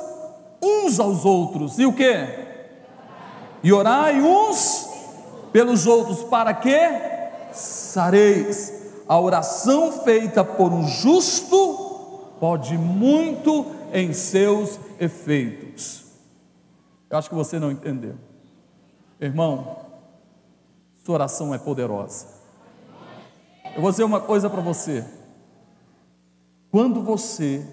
uns 0.63 0.99
aos 0.99 1.25
outros, 1.25 1.79
e 1.79 1.87
o 1.87 1.93
que? 1.93 2.47
E 3.63 3.73
orai 3.73 4.21
uns 4.21 4.89
pelos 5.53 5.87
outros, 5.87 6.23
para 6.25 6.53
que 6.55 6.77
sareis. 7.53 8.75
A 9.09 9.21
oração 9.21 9.93
feita 9.93 10.43
por 10.43 10.73
um 10.73 10.89
justo 10.89 11.87
pode 12.41 12.77
muito 12.77 13.76
em 13.97 14.13
seus 14.13 14.79
efeitos. 15.01 16.05
Eu 17.09 17.17
acho 17.17 17.31
que 17.31 17.35
você 17.35 17.59
não 17.59 17.71
entendeu. 17.71 18.15
Irmão, 19.19 19.79
sua 21.03 21.15
oração 21.15 21.55
é 21.55 21.59
poderosa. 21.59 22.27
Eu 23.75 23.81
vou 23.81 23.91
dizer 23.91 24.05
uma 24.05 24.21
coisa 24.21 24.51
para 24.51 24.61
você. 24.61 25.03
Quando 26.71 27.03
você 27.03 27.67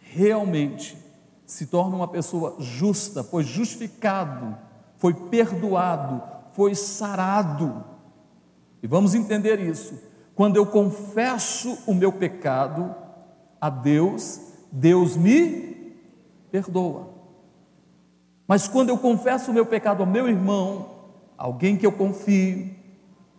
realmente 0.00 0.96
se 1.44 1.66
torna 1.66 1.94
uma 1.94 2.08
pessoa 2.08 2.56
justa, 2.58 3.22
foi 3.22 3.44
justificado, 3.44 4.56
foi 4.96 5.12
perdoado, 5.12 6.22
foi 6.54 6.74
sarado. 6.74 7.84
E 8.82 8.86
vamos 8.86 9.14
entender 9.14 9.60
isso. 9.60 9.92
Quando 10.34 10.56
eu 10.56 10.64
confesso 10.64 11.76
o 11.86 11.92
meu 11.92 12.10
pecado 12.10 12.94
a 13.60 13.68
Deus, 13.68 14.49
Deus 14.70 15.16
me 15.16 15.94
perdoa. 16.50 17.08
Mas 18.46 18.66
quando 18.66 18.88
eu 18.88 18.98
confesso 18.98 19.50
o 19.50 19.54
meu 19.54 19.64
pecado 19.64 20.02
ao 20.02 20.08
meu 20.08 20.28
irmão, 20.28 20.86
alguém 21.38 21.76
que 21.76 21.86
eu 21.86 21.92
confio, 21.92 22.70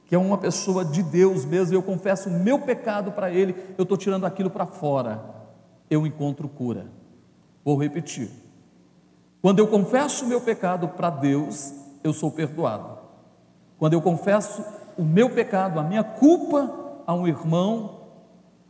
que 0.06 0.16
é 0.16 0.18
uma 0.18 0.38
pessoa 0.38 0.84
de 0.86 1.04
Deus 1.04 1.46
mesmo, 1.46 1.76
eu 1.76 1.84
confesso 1.84 2.30
o 2.30 2.32
meu 2.32 2.60
pecado 2.60 3.12
para 3.12 3.30
ele, 3.30 3.56
eu 3.78 3.84
estou 3.84 3.98
tirando 3.98 4.26
aquilo 4.26 4.50
para 4.50 4.66
fora, 4.66 5.24
eu 5.90 6.08
encontro 6.08 6.48
cura. 6.48 6.88
Vou 7.64 7.78
repetir. 7.78 8.30
Quando 9.42 9.60
eu 9.60 9.68
confesso 9.68 10.24
o 10.24 10.28
meu 10.28 10.40
pecado 10.40 10.88
para 10.88 11.10
Deus, 11.10 11.74
eu 12.04 12.14
sou 12.14 12.32
perdoado. 12.32 13.00
Quando 13.78 13.94
eu 13.94 14.02
confesso 14.02 14.64
o 14.98 15.04
meu 15.04 15.30
pecado, 15.30 15.80
a 15.80 15.84
minha 15.84 16.04
culpa 16.04 17.02
a 17.06 17.14
um 17.14 17.28
irmão, 17.28 18.02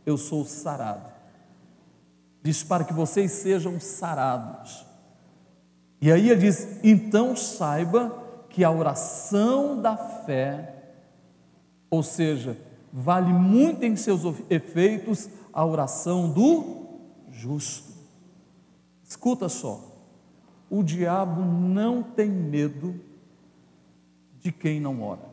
eu 0.04 0.16
sou 0.16 0.44
sarado. 0.44 1.11
Diz 2.42 2.62
para 2.62 2.84
que 2.84 2.92
vocês 2.92 3.30
sejam 3.30 3.78
sarados. 3.78 4.84
E 6.00 6.10
aí 6.10 6.30
ele 6.30 6.40
diz: 6.40 6.78
então 6.82 7.36
saiba 7.36 8.20
que 8.48 8.64
a 8.64 8.70
oração 8.70 9.80
da 9.80 9.96
fé, 9.96 10.74
ou 11.88 12.02
seja, 12.02 12.58
vale 12.92 13.32
muito 13.32 13.84
em 13.84 13.96
seus 13.96 14.22
efeitos 14.50 15.30
a 15.52 15.64
oração 15.64 16.30
do 16.30 16.82
justo. 17.30 17.92
Escuta 19.04 19.48
só, 19.48 19.80
o 20.68 20.82
diabo 20.82 21.42
não 21.42 22.02
tem 22.02 22.28
medo 22.28 22.98
de 24.40 24.50
quem 24.50 24.80
não 24.80 25.02
ora. 25.02 25.30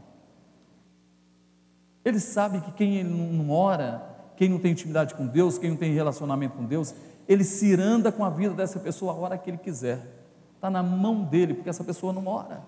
Ele 2.06 2.20
sabe 2.20 2.62
que 2.62 2.72
quem 2.72 3.04
não 3.04 3.50
ora, 3.50 4.09
quem 4.40 4.48
não 4.48 4.58
tem 4.58 4.72
intimidade 4.72 5.16
com 5.16 5.28
Deus, 5.28 5.58
quem 5.58 5.70
não 5.70 5.76
tem 5.76 5.94
relacionamento 5.94 6.56
com 6.56 6.64
Deus, 6.64 6.96
ele 7.28 7.44
se 7.44 7.66
iranda 7.66 8.10
com 8.10 8.24
a 8.24 8.30
vida 8.30 8.54
dessa 8.54 8.80
pessoa 8.80 9.12
a 9.12 9.16
hora 9.18 9.38
que 9.38 9.50
ele 9.50 9.58
quiser. 9.58 10.00
Está 10.56 10.70
na 10.70 10.82
mão 10.82 11.26
dele, 11.26 11.56
porque 11.56 11.70
essa 11.70 11.84
pessoa 11.84 12.14
não 12.14 12.26
ora. 12.26 12.64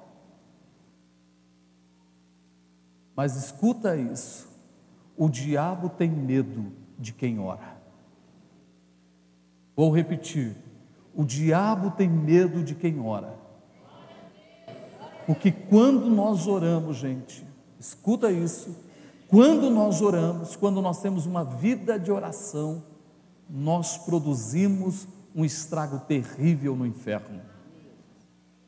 Mas 3.16 3.38
escuta 3.38 3.96
isso: 3.96 4.50
o 5.16 5.30
diabo 5.30 5.88
tem 5.88 6.12
medo 6.12 6.74
de 7.00 7.14
quem 7.14 7.40
ora. 7.40 7.78
Vou 9.74 9.96
repetir: 9.96 10.58
o 11.16 11.24
diabo 11.24 11.92
tem 11.92 12.10
medo 12.10 12.66
de 12.66 12.76
quem 12.76 13.00
ora. 13.00 13.34
Porque 15.26 15.50
quando 15.54 16.10
nós 16.10 16.48
oramos, 16.48 16.98
gente, 16.98 17.48
escuta 17.80 18.30
isso, 18.30 18.76
quando 19.32 19.70
nós 19.70 20.02
oramos, 20.02 20.58
quando 20.58 20.82
nós 20.82 21.02
temos 21.02 21.26
uma 21.26 21.46
vida 21.46 21.98
de 21.98 22.12
oração, 22.12 22.84
nós 23.50 23.98
produzimos 23.98 25.08
um 25.34 25.46
estrago 25.46 26.00
terrível 26.02 26.76
no 26.76 26.86
inferno. 26.86 27.42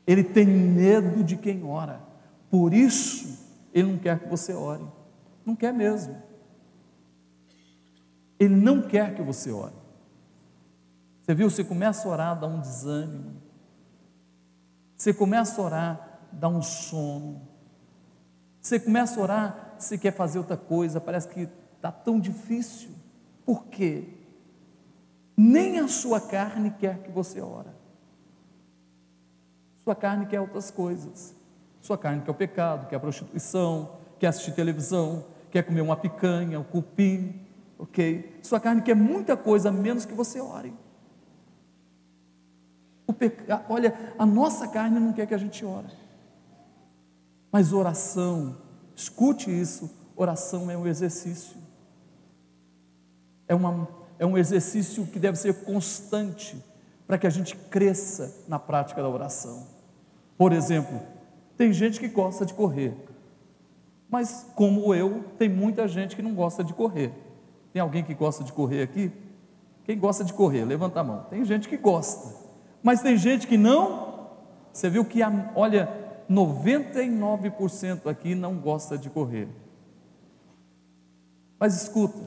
Ele 0.06 0.24
tem 0.24 0.46
medo 0.46 1.22
de 1.22 1.36
quem 1.36 1.62
ora, 1.62 2.00
por 2.50 2.72
isso 2.72 3.46
ele 3.74 3.92
não 3.92 3.98
quer 3.98 4.18
que 4.20 4.28
você 4.28 4.54
ore, 4.54 4.86
não 5.44 5.54
quer 5.54 5.74
mesmo. 5.74 6.16
Ele 8.40 8.56
não 8.56 8.80
quer 8.80 9.14
que 9.14 9.22
você 9.22 9.52
ore. 9.52 9.74
Você 11.22 11.34
viu, 11.34 11.50
você 11.50 11.62
começa 11.62 12.08
a 12.08 12.10
orar, 12.10 12.40
dá 12.40 12.46
um 12.46 12.60
desânimo. 12.60 13.34
Você 14.96 15.12
começa 15.12 15.60
a 15.60 15.64
orar, 15.64 16.20
dá 16.32 16.48
um 16.48 16.62
sono. 16.62 17.42
Você 18.60 18.80
começa 18.80 19.20
a 19.20 19.22
orar, 19.22 19.63
você 19.78 19.98
quer 19.98 20.12
fazer 20.12 20.38
outra 20.38 20.56
coisa, 20.56 21.00
parece 21.00 21.28
que 21.28 21.48
está 21.76 21.90
tão 21.90 22.18
difícil. 22.20 22.90
Por 23.44 23.66
quê? 23.66 24.08
Nem 25.36 25.78
a 25.80 25.88
sua 25.88 26.20
carne 26.20 26.70
quer 26.70 27.02
que 27.02 27.10
você 27.10 27.40
ora. 27.40 27.74
Sua 29.82 29.94
carne 29.94 30.26
quer 30.26 30.40
outras 30.40 30.70
coisas. 30.70 31.34
Sua 31.80 31.98
carne 31.98 32.22
quer 32.22 32.30
o 32.30 32.34
pecado, 32.34 32.88
quer 32.88 32.96
a 32.96 33.00
prostituição, 33.00 33.98
quer 34.18 34.28
assistir 34.28 34.52
televisão, 34.52 35.24
quer 35.50 35.62
comer 35.62 35.82
uma 35.82 35.96
picanha, 35.96 36.58
um 36.58 36.64
cupim, 36.64 37.40
ok? 37.78 38.38
Sua 38.42 38.58
carne 38.58 38.80
quer 38.80 38.94
muita 38.94 39.36
coisa, 39.36 39.70
menos 39.70 40.04
que 40.04 40.14
você 40.14 40.40
ore. 40.40 40.72
Peca... 43.18 43.64
Olha, 43.68 43.94
a 44.18 44.26
nossa 44.26 44.66
carne 44.68 44.98
não 44.98 45.12
quer 45.12 45.26
que 45.26 45.34
a 45.34 45.38
gente 45.38 45.64
ore. 45.64 45.88
Mas 47.52 47.72
oração, 47.72 48.56
escute 48.94 49.50
isso, 49.50 49.90
oração 50.16 50.70
é 50.70 50.76
um 50.76 50.86
exercício. 50.86 51.56
É, 53.46 53.54
uma, 53.54 53.88
é 54.18 54.24
um 54.24 54.38
exercício 54.38 55.06
que 55.06 55.18
deve 55.18 55.38
ser 55.38 55.64
constante 55.64 56.56
para 57.06 57.18
que 57.18 57.26
a 57.26 57.30
gente 57.30 57.56
cresça 57.56 58.44
na 58.48 58.58
prática 58.58 59.02
da 59.02 59.08
oração. 59.08 59.66
Por 60.38 60.52
exemplo, 60.52 61.00
tem 61.56 61.72
gente 61.72 62.00
que 62.00 62.08
gosta 62.08 62.46
de 62.46 62.54
correr, 62.54 62.94
mas 64.08 64.46
como 64.54 64.94
eu, 64.94 65.24
tem 65.38 65.48
muita 65.48 65.86
gente 65.88 66.16
que 66.16 66.22
não 66.22 66.34
gosta 66.34 66.62
de 66.62 66.72
correr. 66.72 67.12
Tem 67.72 67.82
alguém 67.82 68.04
que 68.04 68.14
gosta 68.14 68.44
de 68.44 68.52
correr 68.52 68.82
aqui? 68.82 69.10
Quem 69.84 69.98
gosta 69.98 70.24
de 70.24 70.32
correr? 70.32 70.64
Levanta 70.64 71.00
a 71.00 71.04
mão. 71.04 71.26
Tem 71.28 71.44
gente 71.44 71.68
que 71.68 71.76
gosta. 71.76 72.32
Mas 72.82 73.02
tem 73.02 73.16
gente 73.16 73.46
que 73.46 73.58
não. 73.58 74.28
Você 74.72 74.88
viu 74.88 75.04
que, 75.04 75.20
olha, 75.54 75.88
99% 76.30 78.06
aqui 78.06 78.34
não 78.34 78.56
gosta 78.56 78.96
de 78.96 79.10
correr. 79.10 79.48
Mas 81.58 81.80
escuta, 81.82 82.18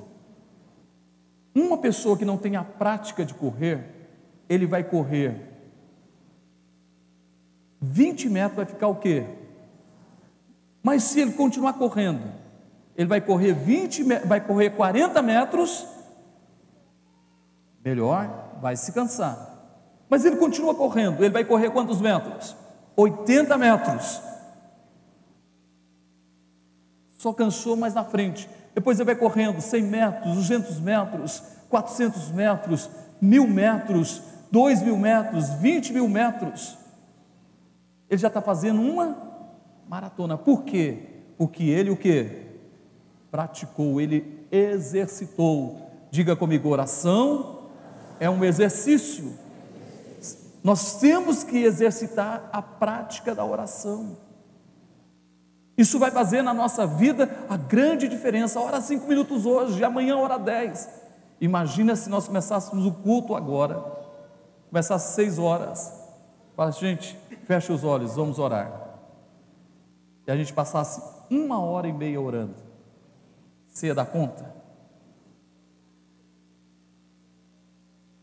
uma 1.54 1.78
pessoa 1.78 2.18
que 2.18 2.26
não 2.26 2.38
tem 2.38 2.56
a 2.56 2.64
prática 2.64 3.26
de 3.26 3.34
correr, 3.34 3.84
ele 4.48 4.66
vai 4.66 4.84
correr 4.84 5.42
20 7.82 8.30
metros, 8.30 8.56
vai 8.58 8.66
ficar 8.66 8.88
o 8.88 8.96
quê? 8.96 9.26
Mas 10.82 11.04
se 11.04 11.20
ele 11.20 11.34
continuar 11.34 11.74
correndo, 11.74 12.32
ele 12.96 13.08
vai 13.08 13.22
correr 13.22 13.54
20, 13.54 14.04
vai 14.26 14.42
correr 14.42 14.72
40 14.72 15.22
metros, 15.22 15.86
melhor, 17.84 18.58
vai 18.62 18.76
se 18.76 18.92
cansar. 18.92 19.56
Mas 20.10 20.26
ele 20.26 20.38
continua 20.38 20.74
correndo. 20.74 21.24
Ele 21.24 21.34
vai 21.34 21.44
correr 21.44 21.70
quantos 21.70 22.00
metros? 22.00 22.56
80 22.98 23.58
metros. 23.60 24.22
Só 27.20 27.32
cansou 27.32 27.76
mais 27.76 27.94
na 27.94 28.04
frente. 28.04 28.50
Depois 28.74 29.00
ele 29.00 29.06
vai 29.06 29.16
correndo 29.16 29.62
100 29.62 29.84
metros, 29.84 30.36
200 30.36 30.80
metros, 30.80 31.44
400 31.70 32.32
metros, 32.32 32.90
mil 33.22 33.48
metros, 33.48 34.22
2 34.52 34.82
mil 34.82 34.98
metros, 34.98 35.50
20 35.50 35.94
mil 35.94 36.10
metros. 36.10 36.78
Ele 38.10 38.20
já 38.20 38.28
está 38.28 38.42
fazendo 38.42 38.82
uma 38.82 39.16
maratona. 39.88 40.38
Por 40.38 40.64
quê? 40.64 41.00
Porque 41.38 41.64
ele 41.64 41.92
o 41.92 41.98
que? 41.98 42.46
Praticou, 43.30 44.02
ele 44.02 44.48
exercitou. 44.52 45.92
Diga 46.10 46.36
comigo, 46.36 46.70
oração 46.70 47.70
é 48.20 48.30
um 48.30 48.44
exercício. 48.44 49.47
Nós 50.68 51.00
temos 51.00 51.46
que 51.46 51.64
exercitar 51.64 52.50
a 52.52 52.62
prática 52.62 53.34
da 53.34 53.46
oração. 53.46 54.18
Isso 55.78 55.98
vai 55.98 56.12
fazer 56.12 56.42
na 56.42 56.54
nossa 56.54 56.86
vida 56.86 57.46
a 57.48 57.56
grande 57.56 58.10
diferença. 58.10 58.60
Ora 58.60 58.82
cinco 58.82 59.08
minutos 59.08 59.46
hoje, 59.46 59.82
amanhã 59.82 60.18
ora 60.18 60.38
dez. 60.38 60.90
Imagina 61.40 61.96
se 61.96 62.10
nós 62.10 62.28
começássemos 62.28 62.86
o 62.86 62.92
culto 62.92 63.34
agora, 63.34 63.82
começar 64.70 64.96
às 64.96 65.04
seis 65.04 65.40
horas. 65.40 65.90
Fala, 66.54 66.74
gente, 66.74 67.18
fecha 67.46 67.72
os 67.72 67.86
olhos, 67.86 68.16
vamos 68.18 68.38
orar. 68.38 69.00
E 70.28 70.32
a 70.32 70.36
gente 70.36 70.52
passasse 70.52 71.02
uma 71.30 71.62
hora 71.62 71.88
e 71.88 71.94
meia 71.94 72.20
orando. 72.20 72.56
Você 73.70 73.88
ia 73.88 73.96
dar 73.96 74.08
conta? 74.08 74.54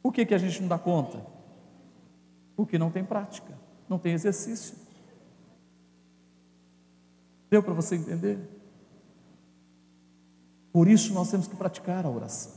Por 0.03 0.13
que, 0.13 0.27
que 0.27 0.35
a 0.35 0.39
gente 0.39 0.61
não 0.61 0.69
dá 0.69 0.77
conta? 0.77 1.33
Porque 2.57 2.79
não 2.79 2.91
tem 2.91 3.05
prática, 3.05 3.53
não 3.89 3.99
tem 3.99 4.13
exercício. 4.13 4.77
Deu 7.51 7.63
para 7.63 7.75
você 7.75 7.97
entender? 7.97 8.39
Por 10.73 10.89
isso 10.89 11.15
nós 11.15 11.31
temos 11.31 11.47
que 11.47 11.55
praticar 11.55 12.05
a 12.05 12.11
oração. 12.11 12.53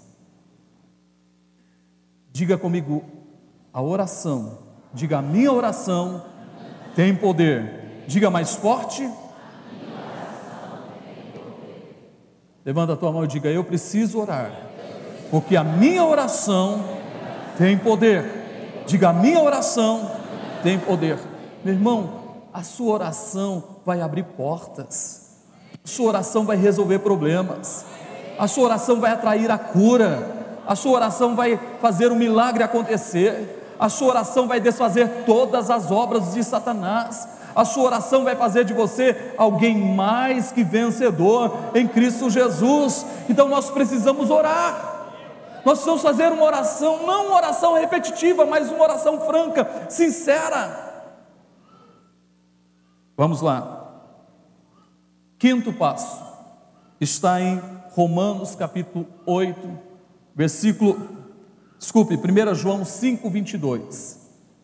Diga 2.31 2.57
comigo, 2.57 3.03
A 3.73 3.81
oração, 3.81 4.59
diga 4.91 5.19
a 5.19 5.21
minha 5.21 5.51
oração 5.51 6.25
tem 6.95 7.15
poder. 7.15 8.05
Diga 8.07 8.31
mais 8.31 8.55
forte. 8.55 9.07
Levanta 12.65 12.93
a 12.93 12.97
tua 12.97 13.11
mão 13.11 13.23
e 13.23 13.27
diga: 13.27 13.49
Eu 13.49 13.63
preciso 13.63 14.19
orar, 14.19 14.51
porque 15.29 15.55
a 15.55 15.63
minha 15.63 16.03
oração 16.03 16.83
tem 17.55 17.77
poder. 17.77 18.36
Diga: 18.88 19.09
A 19.09 19.13
minha 19.13 19.41
oração 19.41 20.09
tem 20.63 20.79
poder. 20.79 21.19
Meu 21.63 21.73
irmão, 21.73 22.09
a 22.53 22.63
sua 22.63 22.93
oração 22.93 23.63
vai 23.85 24.01
abrir 24.01 24.23
portas, 24.23 25.38
a 25.83 25.88
sua 25.88 26.07
oração 26.07 26.45
vai 26.45 26.55
resolver 26.55 26.99
problemas, 26.99 27.85
a 28.39 28.47
sua 28.47 28.63
oração 28.63 28.99
vai 28.99 29.11
atrair 29.11 29.51
a 29.51 29.57
cura, 29.57 30.57
a 30.65 30.75
sua 30.75 30.93
oração 30.93 31.35
vai 31.35 31.59
fazer 31.81 32.11
um 32.11 32.15
milagre 32.15 32.63
acontecer, 32.63 33.75
a 33.77 33.89
sua 33.89 34.07
oração 34.07 34.47
vai 34.47 34.59
desfazer 34.59 35.25
todas 35.25 35.69
as 35.69 35.91
obras 35.91 36.33
de 36.33 36.43
Satanás, 36.43 37.27
a 37.53 37.65
sua 37.65 37.83
oração 37.83 38.23
vai 38.23 38.35
fazer 38.35 38.63
de 38.63 38.73
você 38.73 39.33
alguém 39.38 39.77
mais 39.77 40.51
que 40.51 40.63
vencedor 40.63 41.53
em 41.75 41.88
Cristo 41.88 42.29
Jesus. 42.29 43.05
Então 43.27 43.49
nós 43.49 43.69
precisamos 43.69 44.29
orar. 44.29 44.96
Nós 45.68 45.80
precisamos 45.80 46.01
fazer 46.01 46.32
uma 46.32 46.45
oração, 46.45 47.05
não 47.05 47.26
uma 47.26 47.36
oração 47.36 47.74
repetitiva, 47.74 48.45
mas 48.45 48.72
uma 48.72 48.84
oração 48.84 49.20
franca, 49.26 49.89
sincera. 49.89 51.11
Vamos 53.18 53.41
lá. 53.41 54.01
Quinto 55.38 55.74
passo 55.74 56.24
está 57.01 57.41
em 57.41 57.61
Romanos 57.89 58.55
capítulo 58.55 59.05
8, 59.26 59.59
versículo, 60.34 61.05
desculpe, 61.78 62.15
1 62.15 62.55
João 62.55 62.86
5, 62.86 63.30
22. 63.30 64.20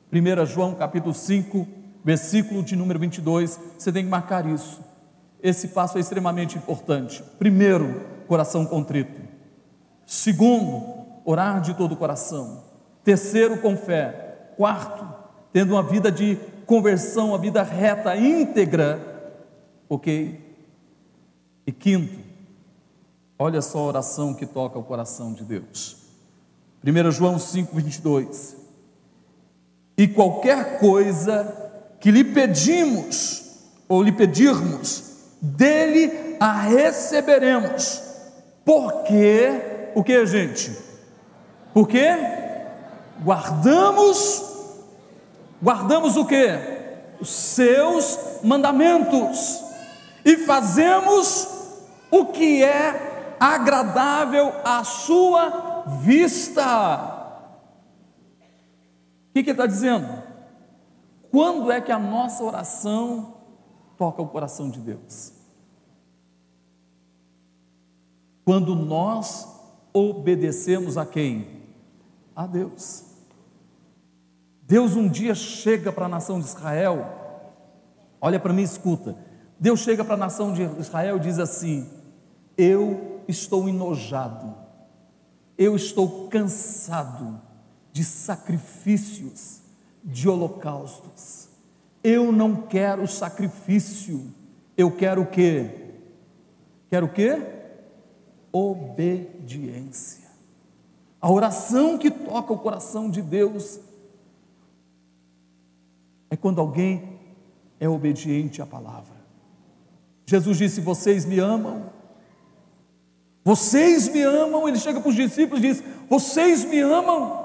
1 0.10 0.46
João 0.46 0.74
capítulo 0.74 1.14
5, 1.14 1.68
versículo 2.02 2.64
de 2.64 2.78
número 2.78 2.98
22, 2.98 3.60
você 3.78 3.92
tem 3.92 4.06
que 4.06 4.10
marcar 4.10 4.46
isso. 4.46 4.80
Esse 5.42 5.68
passo 5.68 5.98
é 5.98 6.00
extremamente 6.00 6.58
importante. 6.58 7.22
Primeiro, 7.38 8.02
coração 8.26 8.66
contrito. 8.66 9.23
Segundo, 10.06 11.06
orar 11.26 11.62
de 11.62 11.74
todo 11.74 11.94
o 11.94 11.98
coração. 11.98 12.64
Terceiro, 13.04 13.58
com 13.58 13.76
fé. 13.76 14.54
Quarto, 14.56 15.06
tendo 15.52 15.74
uma 15.74 15.84
vida 15.84 16.12
de 16.12 16.38
conversão, 16.66 17.30
uma 17.30 17.38
vida 17.38 17.64
reta, 17.64 18.16
íntegra. 18.16 19.00
Ok? 19.90 20.40
E 21.66 21.72
quinto, 21.72 22.20
olha 23.40 23.62
só 23.62 23.80
a 23.80 23.88
oração 23.88 24.34
que 24.34 24.46
toca 24.46 24.78
o 24.78 24.84
coração 24.84 25.34
de 25.34 25.44
Deus. 25.44 25.98
1 26.86 27.12
João 27.12 27.40
5, 27.40 27.76
22. 27.76 28.58
E 29.98 30.08
qualquer 30.08 30.80
coisa 30.80 31.62
que 32.00 32.12
lhe 32.12 32.24
pedimos, 32.24 33.60
ou 33.88 34.04
lhe 34.04 34.12
pedirmos, 34.12 35.14
dele 35.42 36.36
a 36.40 36.62
receberemos. 36.62 38.02
Porque, 38.66 39.73
o 39.96 40.04
que, 40.04 40.26
gente? 40.26 40.78
Porque 41.74 42.08
guardamos 43.24 44.54
guardamos 45.64 46.18
o 46.18 46.26
que? 46.26 46.46
Os 47.22 47.30
seus 47.30 48.42
mandamentos 48.44 49.64
e 50.26 50.38
fazemos 50.38 51.48
o 52.12 52.26
que 52.26 52.62
é 52.62 53.36
agradável 53.40 54.54
à 54.66 54.84
sua 54.84 55.84
vista. 56.02 57.12
O 59.30 59.34
que, 59.34 59.44
que 59.44 59.50
ele 59.50 59.52
está 59.52 59.66
dizendo? 59.66 60.22
Quando 61.32 61.72
é 61.72 61.82
que 61.82 61.92
a 61.92 61.98
nossa 61.98 62.44
oração 62.44 63.38
toca 63.98 64.22
o 64.22 64.28
coração 64.28 64.70
de 64.70 64.80
Deus? 64.80 65.34
Quando 68.46 68.76
nós 68.76 69.53
obedecemos 69.94 70.98
a 70.98 71.06
quem? 71.06 71.62
A 72.36 72.48
Deus. 72.48 73.04
Deus 74.64 74.96
um 74.96 75.08
dia 75.08 75.36
chega 75.36 75.92
para 75.92 76.06
a 76.06 76.10
nação 76.10 76.40
de 76.40 76.46
Israel, 76.48 77.08
olha 78.20 78.40
para 78.40 78.54
mim 78.54 78.64
escuta. 78.64 79.16
Deus 79.60 79.82
chega 79.82 80.04
para 80.04 80.16
a 80.16 80.18
nação 80.18 80.52
de 80.52 80.64
Israel 80.80 81.18
e 81.18 81.20
diz 81.20 81.38
assim: 81.38 81.88
Eu 82.58 83.22
estou 83.28 83.70
enojado, 83.70 84.56
eu 85.58 85.76
estou 85.76 86.28
cansado 86.28 87.40
de 87.92 88.04
sacrifícios, 88.04 89.62
de 90.04 90.28
holocaustos. 90.28 91.50
Eu 92.04 92.32
não 92.32 92.56
quero 92.56 93.08
sacrifício, 93.08 94.34
eu 94.76 94.92
quero 94.92 95.22
o 95.22 95.28
quê? 95.28 95.94
Quero 96.90 97.06
o 97.06 97.10
quê? 97.10 97.53
Obediência. 98.54 100.30
A 101.20 101.30
oração 101.30 101.98
que 101.98 102.12
toca 102.12 102.54
o 102.54 102.60
coração 102.60 103.10
de 103.10 103.22
Deus 103.22 103.80
é 106.30 106.38
quando 106.38 106.62
alguém 106.62 107.20
é 107.80 107.90
obediente 107.90 108.62
à 108.62 108.66
palavra. 108.66 109.16
Jesus 110.26 110.58
disse: 110.58 110.80
Vocês 110.80 111.26
me 111.26 111.40
amam. 111.40 111.92
Vocês 113.44 114.08
me 114.08 114.22
amam. 114.22 114.68
Ele 114.68 114.80
chega 114.80 115.02
para 115.02 115.10
os 115.10 115.16
discípulos 115.16 115.64
e 115.64 115.68
diz: 115.68 115.84
Vocês 116.10 116.64
me 116.64 116.80
amam. 116.80 117.44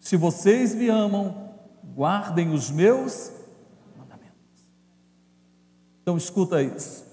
Se 0.00 0.16
vocês 0.16 0.74
me 0.74 0.88
amam, 0.88 1.52
guardem 1.94 2.52
os 2.52 2.70
meus 2.70 3.32
mandamentos. 3.96 4.68
Então 6.02 6.16
escuta 6.16 6.62
isso. 6.62 7.05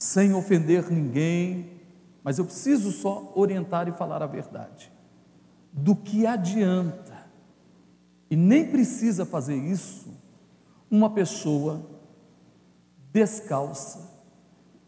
Sem 0.00 0.32
ofender 0.32 0.90
ninguém, 0.90 1.78
mas 2.24 2.38
eu 2.38 2.46
preciso 2.46 2.90
só 2.90 3.34
orientar 3.36 3.86
e 3.86 3.92
falar 3.92 4.22
a 4.22 4.26
verdade. 4.26 4.90
Do 5.70 5.94
que 5.94 6.26
adianta 6.26 7.20
e 8.30 8.34
nem 8.34 8.70
precisa 8.70 9.26
fazer 9.26 9.56
isso 9.56 10.08
uma 10.90 11.10
pessoa 11.10 11.84
descalça, 13.12 14.08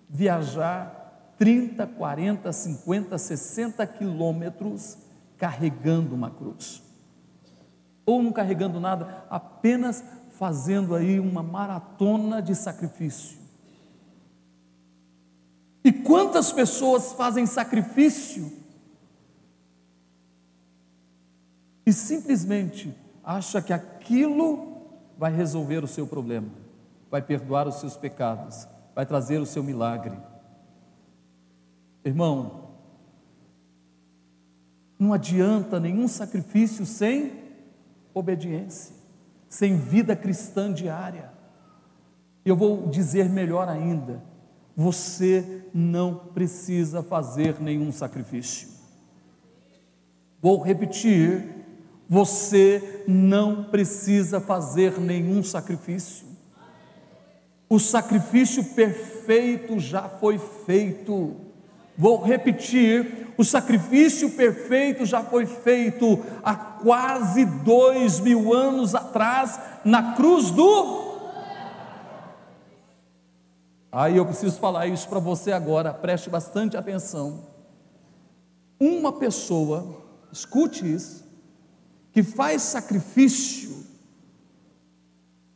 viajar 0.08 1.34
30, 1.36 1.86
40, 1.86 2.50
50, 2.50 3.18
60 3.18 3.86
quilômetros 3.86 4.96
carregando 5.36 6.14
uma 6.14 6.30
cruz. 6.30 6.82
Ou 8.06 8.22
não 8.22 8.32
carregando 8.32 8.80
nada, 8.80 9.26
apenas 9.28 10.02
fazendo 10.30 10.94
aí 10.94 11.20
uma 11.20 11.42
maratona 11.42 12.40
de 12.40 12.54
sacrifício. 12.54 13.41
E 15.84 15.92
quantas 15.92 16.52
pessoas 16.52 17.12
fazem 17.12 17.44
sacrifício 17.46 18.52
e 21.84 21.92
simplesmente 21.92 22.94
acha 23.24 23.60
que 23.60 23.72
aquilo 23.72 24.72
vai 25.18 25.32
resolver 25.32 25.82
o 25.82 25.88
seu 25.88 26.06
problema, 26.06 26.48
vai 27.10 27.20
perdoar 27.20 27.66
os 27.66 27.76
seus 27.76 27.96
pecados, 27.96 28.66
vai 28.94 29.04
trazer 29.04 29.40
o 29.40 29.46
seu 29.46 29.62
milagre. 29.62 30.16
Irmão, 32.04 32.70
não 34.98 35.12
adianta 35.12 35.80
nenhum 35.80 36.06
sacrifício 36.06 36.86
sem 36.86 37.32
obediência, 38.14 38.94
sem 39.48 39.76
vida 39.76 40.14
cristã 40.14 40.72
diária. 40.72 41.32
Eu 42.44 42.56
vou 42.56 42.88
dizer 42.88 43.28
melhor 43.28 43.68
ainda: 43.68 44.22
você 44.76 45.64
não 45.72 46.14
precisa 46.14 47.02
fazer 47.02 47.60
nenhum 47.60 47.92
sacrifício. 47.92 48.68
Vou 50.40 50.60
repetir 50.60 51.62
você 52.12 53.04
não 53.08 53.64
precisa 53.64 54.38
fazer 54.38 55.00
nenhum 55.00 55.42
sacrifício. 55.42 56.26
O 57.70 57.78
sacrifício 57.78 58.62
perfeito 58.62 59.80
já 59.80 60.02
foi 60.02 60.38
feito. 60.66 61.36
Vou 61.96 62.22
repetir: 62.22 63.32
o 63.38 63.42
sacrifício 63.42 64.28
perfeito 64.32 65.06
já 65.06 65.22
foi 65.22 65.46
feito 65.46 66.22
há 66.44 66.54
quase 66.54 67.46
dois 67.46 68.20
mil 68.20 68.52
anos 68.52 68.94
atrás, 68.94 69.58
na 69.82 70.12
cruz 70.12 70.50
do. 70.50 71.01
Aí 73.92 74.16
eu 74.16 74.24
preciso 74.24 74.58
falar 74.58 74.86
isso 74.86 75.06
para 75.06 75.18
você 75.18 75.52
agora, 75.52 75.92
preste 75.92 76.30
bastante 76.30 76.78
atenção. 76.78 77.46
Uma 78.80 79.12
pessoa, 79.12 80.02
escute 80.32 80.90
isso, 80.90 81.22
que 82.10 82.22
faz 82.22 82.62
sacrifício, 82.62 83.84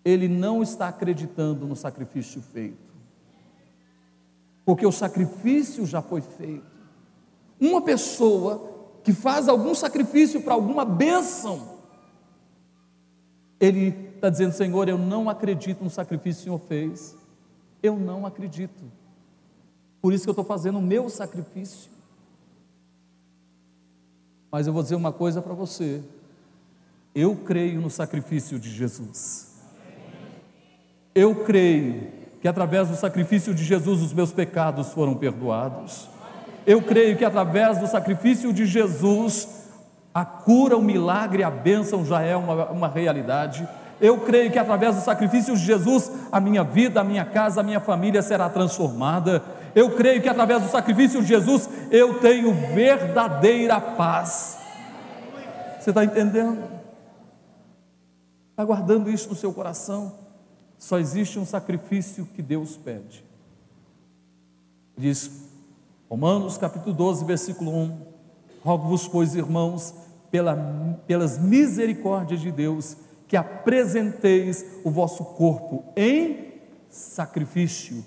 ele 0.05 0.29
não 0.29 0.63
está 0.63 0.89
acreditando 0.89 1.67
no 1.67 1.75
sacrifício 1.75 2.43
feito, 2.43 2.95
porque 4.67 4.87
o 4.87 4.93
sacrifício 4.93 5.87
já 5.87 6.03
foi 6.03 6.21
feito. 6.21 6.77
Uma 7.59 7.81
pessoa 7.81 8.99
que 9.03 9.15
faz 9.15 9.49
algum 9.49 9.75
sacrifício 9.75 10.43
para 10.43 10.53
alguma 10.53 10.85
bênção, 10.85 11.79
ele 13.59 13.89
está 14.15 14.29
dizendo: 14.29 14.53
Senhor, 14.53 14.89
eu 14.91 14.99
não 14.99 15.31
acredito 15.31 15.83
no 15.83 15.89
sacrifício 15.89 16.43
que 16.45 16.51
o 16.51 16.59
Senhor 16.59 16.69
fez, 16.69 17.16
eu 17.87 17.99
não 17.99 18.27
acredito, 18.27 18.85
por 20.01 20.13
isso 20.13 20.25
que 20.25 20.31
eu 20.31 20.33
estou 20.33 20.45
fazendo 20.45 20.79
o 20.79 20.83
meu 20.83 21.09
sacrifício. 21.09 21.91
Mas 24.51 24.67
eu 24.67 24.73
vou 24.73 24.83
dizer 24.83 24.95
uma 24.95 25.13
coisa 25.13 25.43
para 25.43 25.55
você: 25.55 26.03
eu 27.15 27.35
creio 27.37 27.81
no 27.81 27.91
sacrifício 27.91 28.59
de 28.59 28.71
Jesus. 28.71 29.55
Eu 31.15 31.45
creio 31.45 32.13
que 32.41 32.47
através 32.47 32.89
do 32.89 32.95
sacrifício 32.95 33.55
de 33.55 33.65
Jesus 33.65 34.03
os 34.03 34.13
meus 34.13 34.33
pecados 34.33 34.93
foram 34.93 35.15
perdoados. 35.15 36.09
Eu 36.67 36.83
creio 36.83 37.17
que 37.17 37.25
através 37.25 37.79
do 37.79 37.87
sacrifício 37.87 38.53
de 38.53 38.67
Jesus 38.67 39.65
a 40.13 40.25
cura, 40.25 40.77
o 40.77 40.83
milagre, 40.83 41.43
a 41.43 41.51
bênção 41.51 42.05
já 42.05 42.23
é 42.23 42.37
uma, 42.37 42.71
uma 42.71 42.89
realidade. 42.89 43.69
Eu 44.01 44.21
creio 44.21 44.51
que 44.51 44.59
através 44.59 44.95
do 44.95 45.03
sacrifício 45.03 45.57
de 45.57 45.65
Jesus 45.65 46.11
a 46.31 46.39
minha 46.41 46.63
vida, 46.63 47.01
a 47.01 47.05
minha 47.05 47.25
casa, 47.25 47.61
a 47.61 47.65
minha 47.65 47.81
família 47.81 48.21
será 48.23 48.49
transformada. 48.49 49.43
Eu 49.75 49.95
creio 49.95 50.21
que 50.21 50.29
através 50.29 50.63
do 50.63 50.69
sacrifício 50.69 51.23
de 51.23 51.29
Jesus 51.29 51.69
eu 51.91 52.21
tenho 52.21 52.53
verdadeira 52.75 53.81
paz. 53.81 54.59
Você 55.81 55.91
está 55.91 56.05
entendendo? 56.05 56.63
Está 58.51 58.65
guardando 58.65 59.11
isso 59.11 59.29
no 59.29 59.35
seu 59.35 59.53
coração? 59.53 60.13
Só 60.79 60.99
existe 60.99 61.39
um 61.39 61.47
sacrifício 61.47 62.27
que 62.35 62.43
Deus 62.43 62.77
pede. 62.77 63.25
Diz 64.97 65.31
Romanos 66.09 66.57
capítulo 66.57 66.95
12, 66.95 67.25
versículo 67.25 67.71
1: 67.71 67.99
Rogo-vos, 68.63 69.09
pois, 69.09 69.35
irmãos, 69.35 69.95
pela, 70.31 70.57
pelas 71.07 71.39
misericórdias 71.39 72.41
de 72.41 72.51
Deus, 72.51 72.97
que 73.27 73.37
apresenteis 73.37 74.65
o 74.85 74.91
vosso 74.91 75.25
corpo 75.25 75.85
em 75.97 76.55
sacrifício 76.89 78.05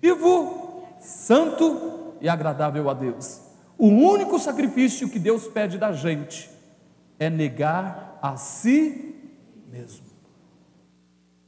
vivo, 0.00 0.82
santo 1.00 2.14
e 2.20 2.28
agradável 2.28 2.88
a 2.88 2.94
Deus. 2.94 3.40
O 3.76 3.88
único 3.88 4.38
sacrifício 4.38 5.08
que 5.08 5.18
Deus 5.18 5.48
pede 5.48 5.78
da 5.78 5.92
gente 5.92 6.50
é 7.18 7.28
negar 7.28 8.18
a 8.22 8.36
si 8.36 9.14
mesmo. 9.70 10.06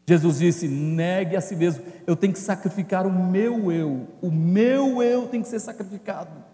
Jesus 0.09 0.39
disse: 0.39 0.69
negue 0.69 1.37
a 1.37 1.41
si 1.41 1.57
mesmo. 1.57 1.85
Eu 2.07 2.14
tenho 2.17 2.33
que 2.33 2.39
sacrificar 2.39 3.07
o 3.07 3.12
meu 3.12 3.73
eu. 3.73 4.07
O 4.21 4.31
meu 4.31 5.03
eu 5.03 5.27
tem 5.29 5.43
que 5.43 5.49
ser 5.49 5.61
sacrificado. 5.61 6.45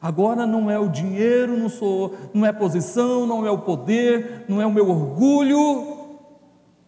Agora 0.00 0.46
não 0.46 0.70
é 0.70 0.78
o 0.78 0.88
dinheiro, 0.88 1.56
não 1.56 1.68
sou, 1.68 2.14
não 2.34 2.44
é 2.44 2.52
posição, 2.52 3.26
não 3.26 3.46
é 3.46 3.50
o 3.50 3.58
poder, 3.58 4.44
não 4.48 4.60
é 4.60 4.66
o 4.66 4.70
meu 4.70 4.88
orgulho, 4.88 5.96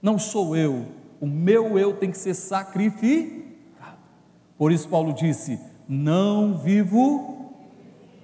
não 0.00 0.18
sou 0.18 0.56
eu. 0.56 0.84
O 1.20 1.26
meu 1.26 1.78
eu 1.78 1.94
tem 1.94 2.10
que 2.10 2.18
ser 2.18 2.34
sacrificado. 2.34 3.48
Por 4.56 4.70
isso 4.70 4.88
Paulo 4.88 5.12
disse: 5.12 5.58
não 5.88 6.56
vivo, 6.56 7.54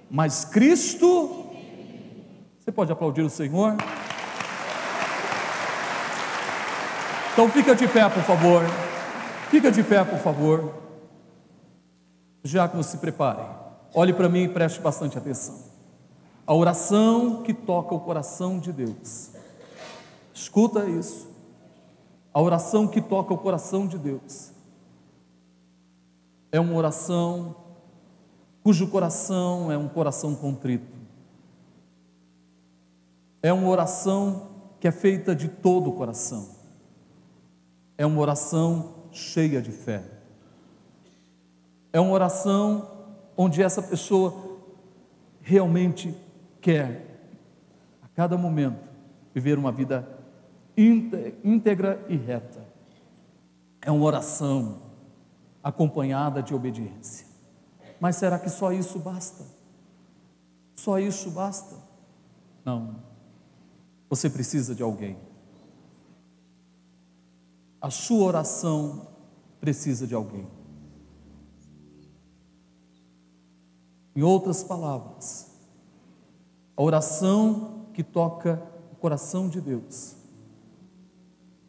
mas 0.09 0.45
Cristo. 0.45 1.45
Você 2.59 2.71
pode 2.71 2.91
aplaudir 2.91 3.21
o 3.21 3.29
Senhor? 3.29 3.75
Então 7.33 7.49
fica 7.49 7.75
de 7.75 7.87
pé, 7.87 8.07
por 8.07 8.23
favor. 8.23 8.63
Fica 9.49 9.71
de 9.71 9.83
pé, 9.83 10.03
por 10.03 10.19
favor. 10.19 10.73
Já 12.43 12.67
que 12.67 12.81
se 12.83 12.97
preparem. 12.97 13.64
Olhe 13.95 14.13
para 14.13 14.27
mim 14.27 14.43
e 14.43 14.49
preste 14.49 14.79
bastante 14.81 15.17
atenção. 15.17 15.55
A 16.45 16.53
oração 16.53 17.41
que 17.41 17.53
toca 17.53 17.95
o 17.95 17.99
coração 17.99 18.59
de 18.59 18.71
Deus. 18.71 19.31
Escuta 20.33 20.85
isso. 20.85 21.27
A 22.33 22.41
oração 22.41 22.87
que 22.87 23.01
toca 23.01 23.33
o 23.33 23.37
coração 23.37 23.87
de 23.87 23.97
Deus 23.97 24.51
é 26.51 26.59
uma 26.59 26.75
oração 26.75 27.55
cujo 28.61 28.87
coração 28.87 29.71
é 29.71 29.77
um 29.77 29.87
coração 29.87 30.35
contrito. 30.35 30.93
É 33.41 33.53
uma 33.53 33.69
oração 33.69 34.49
que 34.79 34.87
é 34.87 34.91
feita 34.91 35.35
de 35.35 35.47
todo 35.47 35.89
o 35.89 35.93
coração 35.93 36.55
é 37.97 38.05
uma 38.05 38.19
oração 38.19 38.93
cheia 39.11 39.61
de 39.61 39.71
fé. 39.71 40.03
É 41.93 41.99
uma 41.99 42.11
oração 42.11 42.94
onde 43.37 43.61
essa 43.61 43.81
pessoa 43.81 44.59
realmente 45.41 46.15
quer, 46.61 47.19
a 48.01 48.07
cada 48.09 48.37
momento, 48.37 48.79
viver 49.33 49.57
uma 49.57 49.71
vida 49.71 50.07
íntegra 50.75 52.03
e 52.09 52.15
reta. 52.15 52.65
É 53.81 53.91
uma 53.91 54.03
oração 54.05 54.81
acompanhada 55.63 56.41
de 56.41 56.53
obediência. 56.53 57.27
Mas 57.99 58.15
será 58.15 58.39
que 58.39 58.49
só 58.49 58.71
isso 58.71 58.99
basta? 58.99 59.45
Só 60.75 60.99
isso 60.99 61.29
basta? 61.31 61.75
Não. 62.63 62.95
Você 64.09 64.29
precisa 64.29 64.73
de 64.73 64.83
alguém. 64.83 65.17
A 67.79 67.89
sua 67.89 68.25
oração 68.25 69.07
precisa 69.59 70.07
de 70.07 70.15
alguém. 70.15 70.47
Em 74.15 74.23
outras 74.23 74.63
palavras, 74.63 75.51
a 76.77 76.81
oração 76.81 77.87
que 77.93 78.01
toca 78.01 78.61
o 78.91 78.95
coração 78.95 79.49
de 79.49 79.59
Deus 79.59 80.15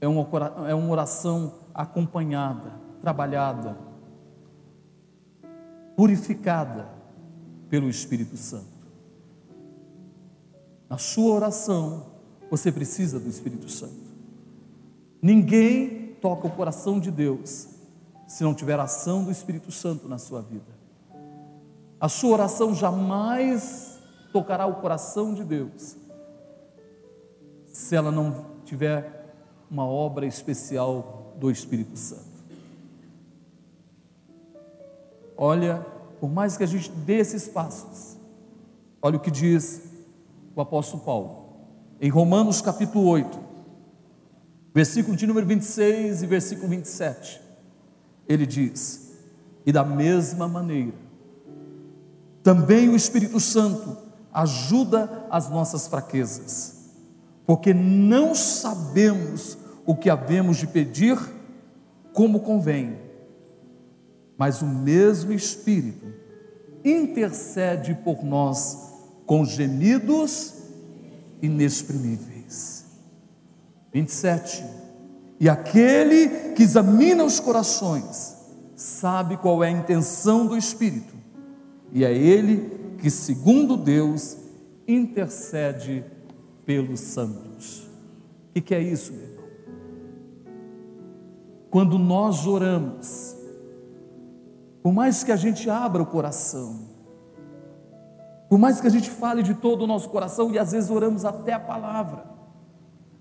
é 0.01 0.07
uma, 0.07 0.29
é 0.69 0.75
uma 0.75 0.91
oração 0.91 1.55
acompanhada, 1.75 2.73
trabalhada, 3.01 3.77
purificada 5.97 6.89
pelo 7.69 7.89
Espírito 7.89 8.37
Santo. 8.37 8.77
Na 10.89 10.99
sua 10.99 11.35
oração, 11.35 12.07
você 12.49 12.71
precisa 12.71 13.19
do 13.19 13.29
Espírito 13.29 13.69
Santo. 13.69 14.07
Ninguém 15.21 16.15
toca 16.21 16.47
o 16.47 16.51
coração 16.51 17.01
de 17.01 17.11
Deus 17.11 17.69
se 18.29 18.45
não 18.45 18.55
tiver 18.55 18.79
ação 18.79 19.25
do 19.25 19.33
Espírito 19.33 19.73
Santo 19.73 20.09
na 20.09 20.19
sua 20.19 20.43
vida. 20.43 20.76
A 22.01 22.09
sua 22.09 22.33
oração 22.33 22.75
jamais 22.75 23.99
tocará 24.33 24.67
o 24.67 24.77
coração 24.77 25.33
de 25.33 25.43
Deus 25.43 25.97
se 27.67 27.95
ela 27.95 28.11
não 28.11 28.47
tiver 28.65 29.35
uma 29.71 29.87
obra 29.87 30.27
especial 30.27 31.35
do 31.39 31.51
Espírito 31.51 31.97
Santo. 31.97 32.25
Olha, 35.37 35.85
por 36.19 36.31
mais 36.31 36.57
que 36.57 36.65
a 36.65 36.67
gente 36.67 36.91
dê 36.91 37.19
esses 37.19 37.47
passos, 37.49 38.17
olha 39.03 39.17
o 39.17 39.21
que 39.21 39.31
diz 39.31 39.83
o 40.55 40.61
apóstolo 40.61 41.03
Paulo, 41.03 41.47
em 42.01 42.09
Romanos 42.09 42.63
capítulo 42.63 43.07
8, 43.09 43.39
versículo 44.75 45.17
de 45.17 45.27
número 45.27 45.47
26 45.47 46.23
e 46.23 46.27
versículo 46.27 46.69
27. 46.69 47.41
Ele 48.27 48.47
diz: 48.47 49.13
E 49.65 49.73
da 49.73 49.85
mesma 49.85 50.49
maneira, 50.49 51.06
também 52.47 52.89
o 52.89 52.95
Espírito 52.95 53.41
Santo 53.41 53.97
ajuda 54.33 55.27
as 55.29 55.51
nossas 55.51 55.89
fraquezas, 55.89 56.77
porque 57.45 57.75
não 57.75 58.37
sabemos 58.37 59.59
o 59.85 59.97
que 59.97 60.09
havemos 60.09 60.57
de 60.57 60.69
pedir 60.69 61.19
como 62.13 62.39
convém, 62.39 63.01
mas 64.39 64.63
o 64.63 64.65
mesmo 64.65 65.33
Espírito 65.33 66.07
intercede 66.85 67.99
por 68.05 68.25
nós 68.25 68.93
com 69.27 69.45
gemidos 69.45 70.55
inexprimíveis. 71.43 72.85
27. 73.93 74.65
E 75.41 75.49
aquele 75.49 76.53
que 76.55 76.63
examina 76.63 77.25
os 77.25 77.41
corações 77.41 78.37
sabe 78.77 79.37
qual 79.37 79.65
é 79.65 79.67
a 79.67 79.73
intenção 79.73 80.47
do 80.47 80.57
Espírito, 80.57 81.17
e 81.93 82.05
é 82.05 82.13
ele 82.13 82.97
que, 82.99 83.11
segundo 83.11 83.77
Deus, 83.77 84.37
intercede 84.87 86.05
pelos 86.65 87.01
santos. 87.01 87.89
O 88.55 88.61
que 88.61 88.75
é 88.75 88.81
isso, 88.81 89.13
meu 89.13 89.23
irmão? 89.23 89.45
Quando 91.71 91.99
nós 91.99 92.47
oramos, 92.47 93.37
por 94.83 94.93
mais 94.93 95.23
que 95.23 95.33
a 95.33 95.37
gente 95.37 95.69
abra 95.69 96.03
o 96.03 96.07
coração, 96.07 96.87
por 98.49 98.59
mais 98.59 98.81
que 98.81 98.87
a 98.87 98.91
gente 98.91 99.11
fale 99.11 99.43
de 99.43 99.55
todo 99.55 99.83
o 99.83 99.87
nosso 99.87 100.09
coração, 100.09 100.53
e 100.53 100.59
às 100.59 100.73
vezes 100.73 100.91
oramos 100.91 101.25
até 101.25 101.53
a 101.53 101.61
palavra, 101.61 102.25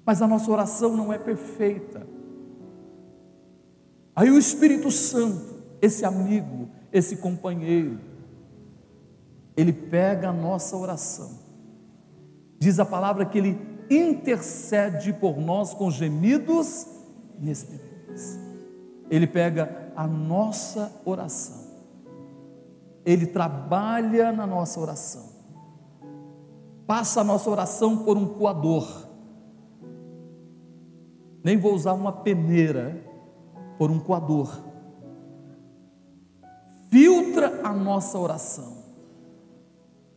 mas 0.05 0.21
a 0.21 0.27
nossa 0.27 0.49
oração 0.51 0.95
não 0.95 1.11
é 1.11 1.17
perfeita. 1.17 2.07
Aí 4.15 4.29
o 4.29 4.37
Espírito 4.37 4.91
Santo, 4.91 5.55
esse 5.81 6.05
amigo, 6.05 6.69
esse 6.93 7.17
companheiro, 7.17 7.99
ele 9.55 9.71
pega 9.71 10.29
a 10.29 10.33
nossa 10.33 10.75
oração. 10.75 11.45
Diz 12.59 12.79
a 12.79 12.85
palavra 12.85 13.25
que 13.25 13.37
Ele 13.37 13.59
intercede 13.89 15.13
por 15.13 15.37
nós 15.37 15.73
com 15.73 15.91
gemidos 15.91 16.87
inexprimíveis. 17.39 18.39
Ele 19.09 19.27
pega 19.27 19.93
a 19.95 20.07
nossa 20.07 20.91
oração, 21.05 21.63
Ele 23.05 23.27
trabalha 23.27 24.31
na 24.31 24.47
nossa 24.47 24.79
oração, 24.79 25.29
passa 26.87 27.21
a 27.21 27.23
nossa 27.23 27.49
oração 27.49 27.99
por 27.99 28.17
um 28.17 28.25
coador, 28.25 29.07
nem 31.43 31.55
vou 31.55 31.75
usar 31.75 31.93
uma 31.93 32.11
peneira, 32.11 33.03
por 33.77 33.91
um 33.91 33.99
coador, 33.99 34.59
filtra 36.89 37.61
a 37.63 37.71
nossa 37.71 38.17
oração. 38.17 38.84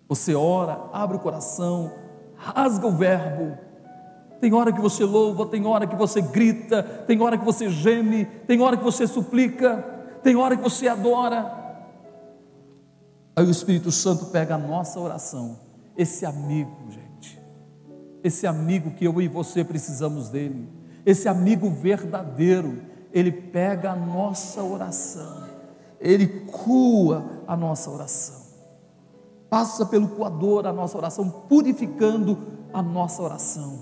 Você 0.09 0.35
ora, 0.35 0.89
abre 0.91 1.19
o 1.19 1.21
coração, 1.21 1.93
rasga 2.35 2.87
o 2.87 2.93
verbo. 2.93 3.59
Tem 4.41 4.55
hora 4.55 4.73
que 4.73 4.81
você 4.81 5.05
louva, 5.05 5.47
tem 5.47 5.67
hora 5.67 5.87
que 5.87 5.97
você 5.97 6.23
grita, 6.23 6.83
tem 6.83 7.21
hora 7.21 7.37
que 7.37 7.45
você 7.45 7.69
geme, 7.69 8.25
tem 8.25 8.61
hora 8.63 8.77
que 8.77 8.85
você 8.85 9.07
suplica, 9.07 9.77
tem 10.23 10.35
hora 10.35 10.57
que 10.57 10.63
você 10.63 10.89
adora. 10.89 11.57
Aí 13.37 13.45
o 13.45 13.51
Espírito 13.51 13.93
Santo 13.93 14.27
pega 14.27 14.55
a 14.55 14.59
nossa 14.59 14.99
oração, 14.99 15.59
esse 15.97 16.25
amigo, 16.25 16.91
gente, 16.91 17.41
esse 18.25 18.47
amigo 18.47 18.93
que 18.93 19.05
eu 19.05 19.21
e 19.21 19.29
você 19.29 19.63
precisamos 19.63 20.29
dele, 20.29 20.69
esse 21.05 21.29
amigo 21.29 21.69
verdadeiro, 21.69 22.83
ele 23.13 23.31
pega 23.31 23.93
a 23.93 23.97
nossa 23.97 24.63
oração, 24.63 25.45
ele 26.01 26.27
cua 26.47 27.43
a 27.47 27.57
nossa 27.57 27.91
oração 27.91 28.48
passa 29.51 29.87
pelo 29.87 30.09
coador 30.09 30.67
a 30.67 30.73
nossa 30.73 30.97
oração, 30.97 31.29
purificando 31.49 32.39
a 32.73 32.83
nossa 32.83 33.23
oração. 33.23 33.79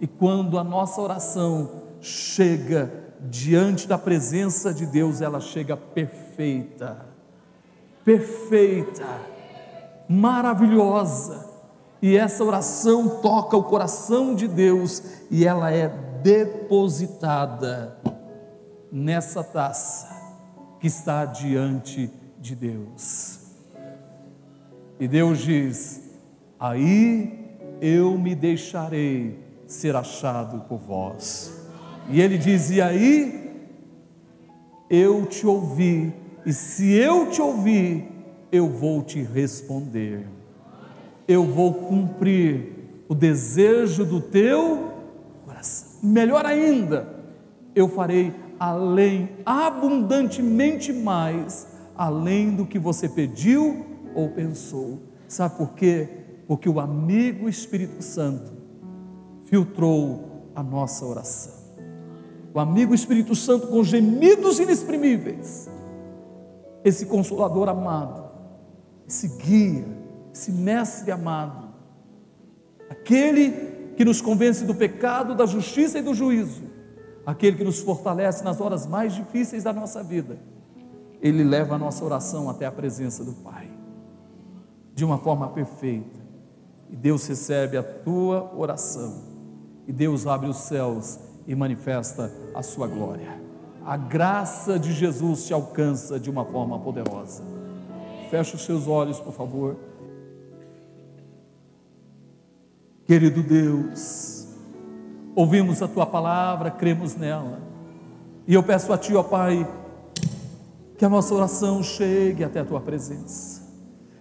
E 0.00 0.06
quando 0.06 0.58
a 0.58 0.64
nossa 0.64 1.00
oração 1.00 1.68
chega 2.00 2.90
diante 3.20 3.86
da 3.86 3.98
presença 3.98 4.72
de 4.72 4.86
Deus, 4.86 5.20
ela 5.20 5.40
chega 5.40 5.76
perfeita, 5.76 7.06
perfeita, 8.04 9.06
maravilhosa. 10.08 11.48
E 12.00 12.16
essa 12.16 12.42
oração 12.42 13.20
toca 13.20 13.56
o 13.56 13.64
coração 13.64 14.34
de 14.34 14.48
Deus 14.48 15.02
e 15.30 15.46
ela 15.46 15.70
é 15.70 15.88
depositada 16.22 17.98
nessa 18.90 19.44
taça 19.44 20.08
que 20.80 20.86
está 20.86 21.26
diante 21.26 22.10
de 22.38 22.56
Deus. 22.56 23.39
E 25.00 25.08
Deus 25.08 25.38
diz: 25.38 26.02
Aí 26.58 27.56
eu 27.80 28.18
me 28.18 28.34
deixarei 28.34 29.38
ser 29.66 29.96
achado 29.96 30.60
por 30.68 30.78
vós. 30.78 31.66
E 32.10 32.20
ele 32.20 32.36
diz: 32.36 32.70
E 32.70 32.82
aí 32.82 33.50
eu 34.90 35.24
te 35.24 35.46
ouvi, 35.46 36.12
e 36.44 36.52
se 36.52 36.92
eu 36.92 37.30
te 37.30 37.40
ouvir, 37.40 38.06
eu 38.52 38.68
vou 38.68 39.02
te 39.02 39.22
responder. 39.22 40.26
Eu 41.26 41.44
vou 41.44 41.72
cumprir 41.72 43.02
o 43.08 43.14
desejo 43.14 44.04
do 44.04 44.20
teu 44.20 44.92
coração. 45.46 45.98
Melhor 46.02 46.44
ainda, 46.44 47.08
eu 47.74 47.88
farei 47.88 48.34
além, 48.58 49.30
abundantemente 49.46 50.92
mais, 50.92 51.66
além 51.96 52.50
do 52.50 52.66
que 52.66 52.78
você 52.78 53.08
pediu 53.08 53.89
ou 54.14 54.28
pensou. 54.30 54.98
Sabe 55.28 55.56
por 55.56 55.74
quê? 55.74 56.08
Porque 56.46 56.68
o 56.68 56.80
amigo 56.80 57.48
Espírito 57.48 58.02
Santo 58.02 58.52
filtrou 59.44 60.50
a 60.54 60.62
nossa 60.62 61.04
oração. 61.04 61.52
O 62.52 62.58
amigo 62.58 62.94
Espírito 62.94 63.34
Santo 63.34 63.68
com 63.68 63.82
gemidos 63.84 64.58
inexprimíveis. 64.58 65.70
Esse 66.84 67.06
consolador 67.06 67.68
amado, 67.68 68.30
esse 69.06 69.28
guia, 69.36 69.86
esse 70.34 70.50
mestre 70.50 71.12
amado, 71.12 71.68
aquele 72.88 73.92
que 73.96 74.04
nos 74.04 74.20
convence 74.20 74.64
do 74.64 74.74
pecado, 74.74 75.34
da 75.34 75.46
justiça 75.46 75.98
e 75.98 76.02
do 76.02 76.14
juízo, 76.14 76.62
aquele 77.24 77.56
que 77.56 77.64
nos 77.64 77.80
fortalece 77.80 78.42
nas 78.42 78.60
horas 78.60 78.86
mais 78.86 79.14
difíceis 79.14 79.62
da 79.62 79.72
nossa 79.72 80.02
vida, 80.02 80.38
ele 81.20 81.44
leva 81.44 81.74
a 81.74 81.78
nossa 81.78 82.04
oração 82.04 82.48
até 82.48 82.64
a 82.66 82.72
presença 82.72 83.22
do 83.22 83.34
Pai 83.34 83.79
de 85.00 85.04
uma 85.06 85.16
forma 85.16 85.48
perfeita. 85.48 86.20
E 86.90 86.94
Deus 86.94 87.26
recebe 87.26 87.78
a 87.78 87.82
tua 87.82 88.52
oração. 88.54 89.14
E 89.88 89.92
Deus 89.94 90.26
abre 90.26 90.46
os 90.46 90.58
céus 90.58 91.18
e 91.46 91.54
manifesta 91.54 92.30
a 92.54 92.62
sua 92.62 92.86
glória. 92.86 93.40
A 93.82 93.96
graça 93.96 94.78
de 94.78 94.92
Jesus 94.92 95.46
te 95.46 95.54
alcança 95.54 96.20
de 96.20 96.28
uma 96.28 96.44
forma 96.44 96.78
poderosa. 96.78 97.42
Feche 98.28 98.54
os 98.54 98.62
seus 98.62 98.86
olhos, 98.86 99.18
por 99.18 99.32
favor. 99.32 99.78
Querido 103.06 103.42
Deus, 103.42 104.48
ouvimos 105.34 105.80
a 105.80 105.88
tua 105.88 106.04
palavra, 106.04 106.70
cremos 106.70 107.16
nela. 107.16 107.58
E 108.46 108.52
eu 108.52 108.62
peço 108.62 108.92
a 108.92 108.98
ti, 108.98 109.14
ó 109.14 109.22
Pai, 109.22 109.66
que 110.98 111.06
a 111.06 111.08
nossa 111.08 111.34
oração 111.34 111.82
chegue 111.82 112.44
até 112.44 112.60
a 112.60 112.66
tua 112.66 112.82
presença. 112.82 113.59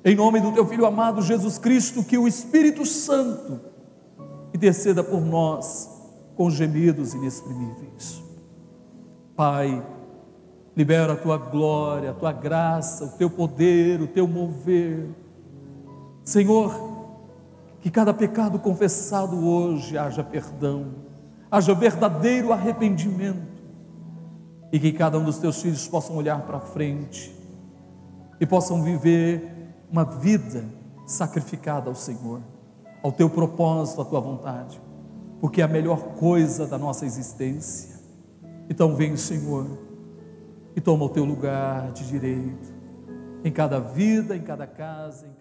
Em 0.03 0.15
nome 0.15 0.39
do 0.39 0.51
teu 0.53 0.65
filho 0.65 0.85
amado 0.85 1.21
Jesus 1.21 1.57
Cristo, 1.57 2.03
que 2.03 2.17
o 2.17 2.27
Espírito 2.27 2.85
Santo 2.85 3.59
interceda 4.53 5.03
por 5.03 5.21
nós 5.21 5.89
com 6.35 6.49
gemidos 6.49 7.13
inexprimíveis. 7.13 8.23
Pai, 9.35 9.85
libera 10.75 11.13
a 11.13 11.17
tua 11.17 11.37
glória, 11.37 12.11
a 12.11 12.13
tua 12.13 12.31
graça, 12.31 13.05
o 13.05 13.09
teu 13.17 13.29
poder, 13.29 14.01
o 14.01 14.07
teu 14.07 14.25
mover. 14.25 15.09
Senhor, 16.23 16.73
que 17.81 17.91
cada 17.91 18.13
pecado 18.13 18.57
confessado 18.57 19.45
hoje 19.45 19.97
haja 19.97 20.23
perdão, 20.23 20.95
haja 21.51 21.73
verdadeiro 21.73 22.53
arrependimento, 22.53 23.59
e 24.71 24.79
que 24.79 24.93
cada 24.93 25.19
um 25.19 25.25
dos 25.25 25.39
teus 25.39 25.61
filhos 25.61 25.87
possam 25.87 26.15
olhar 26.15 26.41
para 26.43 26.59
frente 26.59 27.35
e 28.39 28.45
possam 28.45 28.81
viver 28.81 29.58
uma 29.91 30.05
vida 30.05 30.63
sacrificada 31.05 31.89
ao 31.89 31.95
Senhor, 31.95 32.41
ao 33.03 33.11
teu 33.11 33.29
propósito, 33.29 34.01
à 34.01 34.05
tua 34.05 34.19
vontade, 34.19 34.79
porque 35.39 35.61
é 35.61 35.63
a 35.63 35.67
melhor 35.67 36.15
coisa 36.15 36.67
da 36.67 36.77
nossa 36.77 37.05
existência. 37.05 37.97
Então 38.69 38.95
vem, 38.95 39.15
Senhor, 39.17 39.65
e 40.75 40.81
toma 40.81 41.05
o 41.05 41.09
teu 41.09 41.25
lugar 41.25 41.91
de 41.91 42.07
direito 42.07 42.79
em 43.43 43.51
cada 43.51 43.79
vida, 43.79 44.35
em 44.35 44.41
cada 44.41 44.67
casa, 44.67 45.25
em. 45.25 45.38